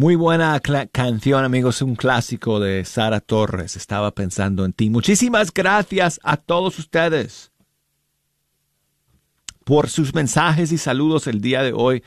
Muy 0.01 0.15
buena 0.15 0.59
canción, 0.91 1.45
amigos, 1.45 1.83
un 1.83 1.95
clásico 1.95 2.59
de 2.59 2.85
Sara 2.85 3.19
Torres. 3.19 3.75
Estaba 3.75 4.09
pensando 4.09 4.65
en 4.65 4.73
ti. 4.73 4.89
Muchísimas 4.89 5.53
gracias 5.53 6.19
a 6.23 6.37
todos 6.37 6.79
ustedes 6.79 7.51
por 9.63 9.89
sus 9.89 10.15
mensajes 10.15 10.71
y 10.71 10.79
saludos 10.79 11.27
el 11.27 11.39
día 11.39 11.61
de 11.61 11.73
hoy. 11.73 12.01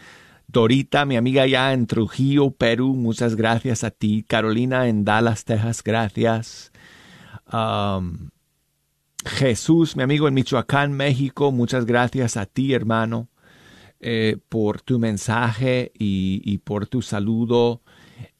Dorita, 0.48 1.04
mi 1.04 1.16
amiga 1.16 1.46
ya 1.46 1.72
en 1.72 1.86
Trujillo, 1.86 2.50
Perú, 2.50 2.94
muchas 2.94 3.36
gracias 3.36 3.84
a 3.84 3.92
ti. 3.92 4.24
Carolina 4.26 4.88
en 4.88 5.04
Dallas, 5.04 5.44
Texas, 5.44 5.84
gracias. 5.84 6.72
Jesús, 9.24 9.94
mi 9.94 10.02
amigo 10.02 10.26
en 10.26 10.34
Michoacán, 10.34 10.92
México, 10.94 11.52
muchas 11.52 11.86
gracias 11.86 12.36
a 12.36 12.46
ti, 12.46 12.74
hermano, 12.74 13.28
eh, 14.06 14.36
por 14.50 14.82
tu 14.82 14.98
mensaje 14.98 15.90
y, 15.98 16.42
y 16.44 16.58
por 16.58 16.86
tu 16.86 17.00
saludo. 17.00 17.80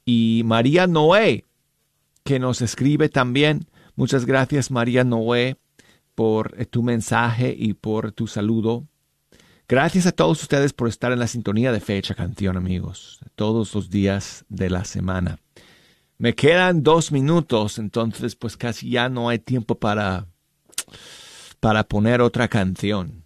Y 0.04 0.42
María 0.44 0.86
Noé, 0.86 1.46
que 2.22 2.38
nos 2.38 2.60
escribe 2.60 3.08
también. 3.08 3.66
Muchas 3.96 4.26
gracias, 4.26 4.70
María 4.70 5.04
Noé, 5.04 5.56
por 6.14 6.54
eh, 6.60 6.66
tu 6.66 6.82
mensaje 6.82 7.54
y 7.58 7.72
por 7.72 8.12
tu 8.12 8.26
saludo. 8.26 8.86
Gracias 9.66 10.06
a 10.06 10.12
todos 10.12 10.42
ustedes 10.42 10.74
por 10.74 10.88
estar 10.88 11.12
en 11.12 11.18
la 11.18 11.26
sintonía 11.28 11.72
de 11.72 11.80
Fecha 11.80 12.14
Canción, 12.14 12.58
amigos, 12.58 13.20
todos 13.34 13.74
los 13.74 13.88
días 13.88 14.44
de 14.50 14.68
la 14.68 14.84
semana. 14.84 15.38
Me 16.18 16.34
quedan 16.34 16.82
dos 16.82 17.10
minutos, 17.10 17.78
entonces 17.78 18.36
pues 18.36 18.58
casi 18.58 18.90
ya 18.90 19.08
no 19.08 19.30
hay 19.30 19.38
tiempo 19.38 19.76
para, 19.76 20.26
para 21.58 21.84
poner 21.84 22.20
otra 22.20 22.48
canción. 22.48 23.23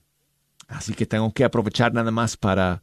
Así 0.69 0.95
que 0.95 1.07
tengo 1.07 1.33
que 1.33 1.45
aprovechar 1.45 1.93
nada 1.93 2.11
más 2.11 2.37
para 2.37 2.83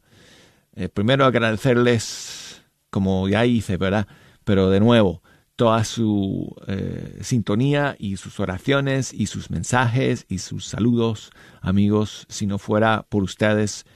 eh, 0.74 0.88
primero 0.88 1.24
agradecerles, 1.24 2.62
como 2.90 3.28
ya 3.28 3.46
hice, 3.46 3.76
¿verdad? 3.78 4.06
Pero 4.44 4.68
de 4.68 4.80
nuevo, 4.80 5.22
toda 5.56 5.84
su 5.84 6.54
eh, 6.66 7.18
sintonía 7.22 7.96
y 7.98 8.18
sus 8.18 8.40
oraciones 8.40 9.12
y 9.14 9.26
sus 9.26 9.50
mensajes 9.50 10.26
y 10.28 10.38
sus 10.38 10.66
saludos, 10.66 11.30
amigos. 11.62 12.26
Si 12.28 12.46
no 12.46 12.58
fuera 12.58 13.06
por 13.08 13.22
ustedes, 13.22 13.86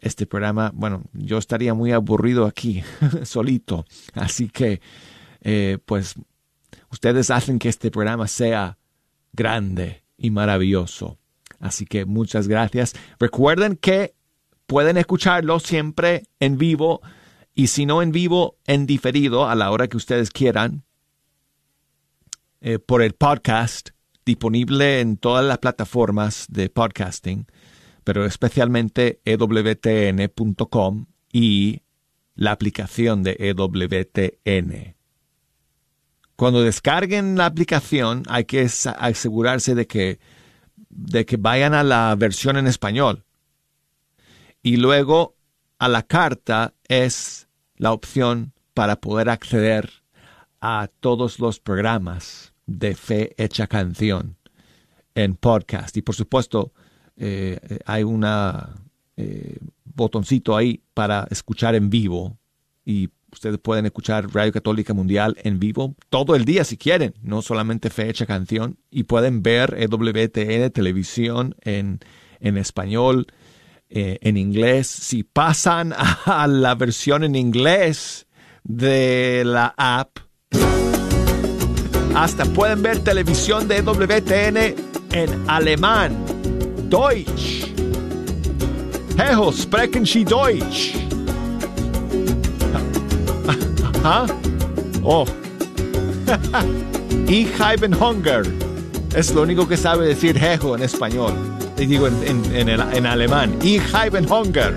este 0.00 0.26
programa, 0.26 0.72
bueno, 0.74 1.02
yo 1.12 1.38
estaría 1.38 1.74
muy 1.74 1.92
aburrido 1.92 2.46
aquí, 2.46 2.82
solito. 3.24 3.84
Así 4.14 4.48
que, 4.48 4.80
eh, 5.42 5.78
pues, 5.84 6.14
ustedes 6.90 7.30
hacen 7.30 7.58
que 7.58 7.68
este 7.68 7.90
programa 7.90 8.26
sea 8.26 8.78
grande 9.32 10.02
y 10.16 10.30
maravilloso. 10.30 11.18
Así 11.60 11.86
que 11.86 12.04
muchas 12.06 12.48
gracias. 12.48 12.94
Recuerden 13.20 13.76
que 13.76 14.14
pueden 14.66 14.96
escucharlo 14.96 15.60
siempre 15.60 16.24
en 16.40 16.58
vivo 16.58 17.00
y 17.54 17.68
si 17.68 17.86
no 17.86 18.02
en 18.02 18.10
vivo, 18.10 18.56
en 18.66 18.86
diferido 18.86 19.48
a 19.48 19.54
la 19.54 19.70
hora 19.70 19.86
que 19.86 19.96
ustedes 19.96 20.30
quieran 20.30 20.84
eh, 22.60 22.78
por 22.78 23.02
el 23.02 23.12
podcast 23.12 23.90
disponible 24.24 25.00
en 25.00 25.16
todas 25.16 25.44
las 25.44 25.58
plataformas 25.58 26.46
de 26.48 26.68
podcasting, 26.70 27.46
pero 28.04 28.24
especialmente 28.24 29.20
ewtn.com 29.24 31.06
y 31.32 31.82
la 32.34 32.52
aplicación 32.52 33.22
de 33.22 33.36
EWTN. 33.38 34.96
Cuando 36.36 36.62
descarguen 36.62 37.36
la 37.36 37.46
aplicación 37.46 38.22
hay 38.28 38.44
que 38.44 38.62
asegurarse 38.62 39.74
de 39.74 39.86
que, 39.86 40.18
de 40.90 41.24
que 41.24 41.36
vayan 41.36 41.72
a 41.72 41.82
la 41.82 42.14
versión 42.16 42.56
en 42.56 42.66
español. 42.66 43.24
Y 44.62 44.76
luego 44.76 45.36
a 45.78 45.88
la 45.88 46.02
carta 46.02 46.74
es 46.88 47.48
la 47.76 47.92
opción 47.92 48.52
para 48.74 48.96
poder 48.96 49.30
acceder 49.30 49.90
a 50.60 50.90
todos 51.00 51.38
los 51.38 51.58
programas 51.60 52.52
de 52.66 52.94
Fe 52.94 53.34
Hecha 53.38 53.66
Canción 53.66 54.36
en 55.14 55.34
podcast. 55.34 55.96
Y 55.96 56.02
por 56.02 56.14
supuesto, 56.14 56.72
eh, 57.16 57.58
eh, 57.62 57.78
hay 57.86 58.02
un 58.02 58.26
botoncito 59.84 60.56
ahí 60.56 60.82
para 60.94 61.26
escuchar 61.30 61.74
en 61.74 61.88
vivo. 61.88 62.36
Y 62.84 63.08
ustedes 63.32 63.58
pueden 63.58 63.86
escuchar 63.86 64.26
Radio 64.32 64.52
Católica 64.52 64.94
Mundial 64.94 65.36
en 65.42 65.58
vivo 65.58 65.94
todo 66.08 66.34
el 66.34 66.44
día 66.44 66.64
si 66.64 66.76
quieren, 66.76 67.14
no 67.22 67.42
solamente 67.42 67.90
Fe 67.90 68.08
Hecha 68.08 68.26
Canción. 68.26 68.78
Y 68.90 69.04
pueden 69.04 69.42
ver 69.42 69.74
EWTN 69.78 70.70
Televisión 70.70 71.54
en, 71.62 72.00
en 72.40 72.56
español, 72.56 73.26
eh, 73.88 74.18
en 74.22 74.36
inglés. 74.36 74.86
Si 74.86 75.22
pasan 75.22 75.92
a 76.24 76.46
la 76.46 76.74
versión 76.74 77.24
en 77.24 77.34
inglés 77.34 78.26
de 78.64 79.42
la 79.44 79.74
app, 79.76 80.18
hasta 82.14 82.44
pueden 82.44 82.82
ver 82.82 82.98
televisión 83.00 83.68
de 83.68 83.82
WTN 83.82 84.74
en 85.12 85.50
alemán. 85.50 86.16
Deutsch. 86.88 87.66
Hejo, 89.16 89.52
sprechen 89.52 90.04
Sie 90.04 90.24
Deutsch. 90.24 91.19
¿Ah? 94.02 94.26
Oh. 95.02 95.26
ich 97.28 97.50
Hunger. 98.00 98.42
Es 99.14 99.34
lo 99.34 99.42
único 99.42 99.68
que 99.68 99.76
sabe 99.76 100.06
decir 100.06 100.38
Hejo 100.38 100.74
en 100.74 100.82
español. 100.82 101.34
Y 101.76 101.86
digo 101.86 102.06
en, 102.06 102.44
en, 102.54 102.68
en, 102.68 103.06
alemán. 103.06 103.58
Ich 103.62 103.82
Hunger. 104.30 104.74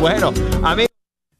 Bueno, 0.00 0.32
amigos. 0.62 0.88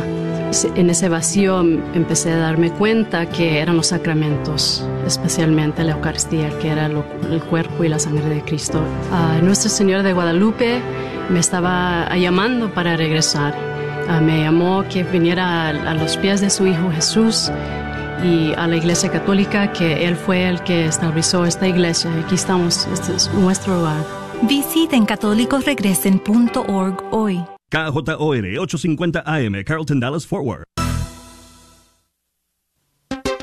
En 0.77 0.89
ese 0.89 1.09
vacío 1.09 1.63
empecé 1.95 2.31
a 2.33 2.37
darme 2.39 2.71
cuenta 2.71 3.27
que 3.27 3.59
eran 3.59 3.77
los 3.77 3.89
sacramentos, 3.89 4.85
especialmente 5.05 5.83
la 5.83 5.93
Eucaristía, 5.93 6.51
que 6.61 6.69
era 6.69 6.89
lo- 6.89 7.05
el 7.29 7.43
cuerpo 7.43 7.83
y 7.83 7.89
la 7.89 7.99
sangre 7.99 8.29
de 8.29 8.41
Cristo. 8.43 8.81
Ah, 9.13 9.39
Nuestra 9.43 9.69
Señora 9.69 10.03
de 10.05 10.13
Guadalupe 10.13 10.81
me 11.29 11.41
estaba 11.41 12.09
llamando 12.17 12.73
para 12.73 12.97
regresar. 12.97 13.53
Ah, 14.09 14.21
me 14.21 14.43
llamó 14.43 14.85
que 14.89 15.03
viniera 15.03 15.67
a, 15.67 15.71
a 15.71 15.95
los 15.95 16.17
pies 16.19 16.41
de 16.41 16.51
su 16.51 16.67
Hijo 16.69 16.91
Jesús 16.95 17.51
y 18.23 18.53
a 18.57 18.67
la 18.69 18.77
Iglesia 18.77 19.11
Católica, 19.11 19.73
que 19.73 20.07
Él 20.07 20.15
fue 20.15 20.49
el 20.49 20.63
que 20.63 20.85
estableció 20.87 21.45
esta 21.47 21.67
iglesia. 21.67 22.11
Aquí 22.25 22.37
estamos, 22.37 22.87
este 22.93 23.17
es 23.17 23.29
nuestro 23.35 23.81
hogar. 23.81 24.05
Visiten 24.43 25.05
católicosregresen.org 25.05 27.03
hoy. 27.11 27.45
KJOR 27.75 28.45
850 28.45 29.23
AM, 29.27 29.65
Carlton 29.65 29.99
Dallas 29.99 30.25
Forward. 30.25 30.84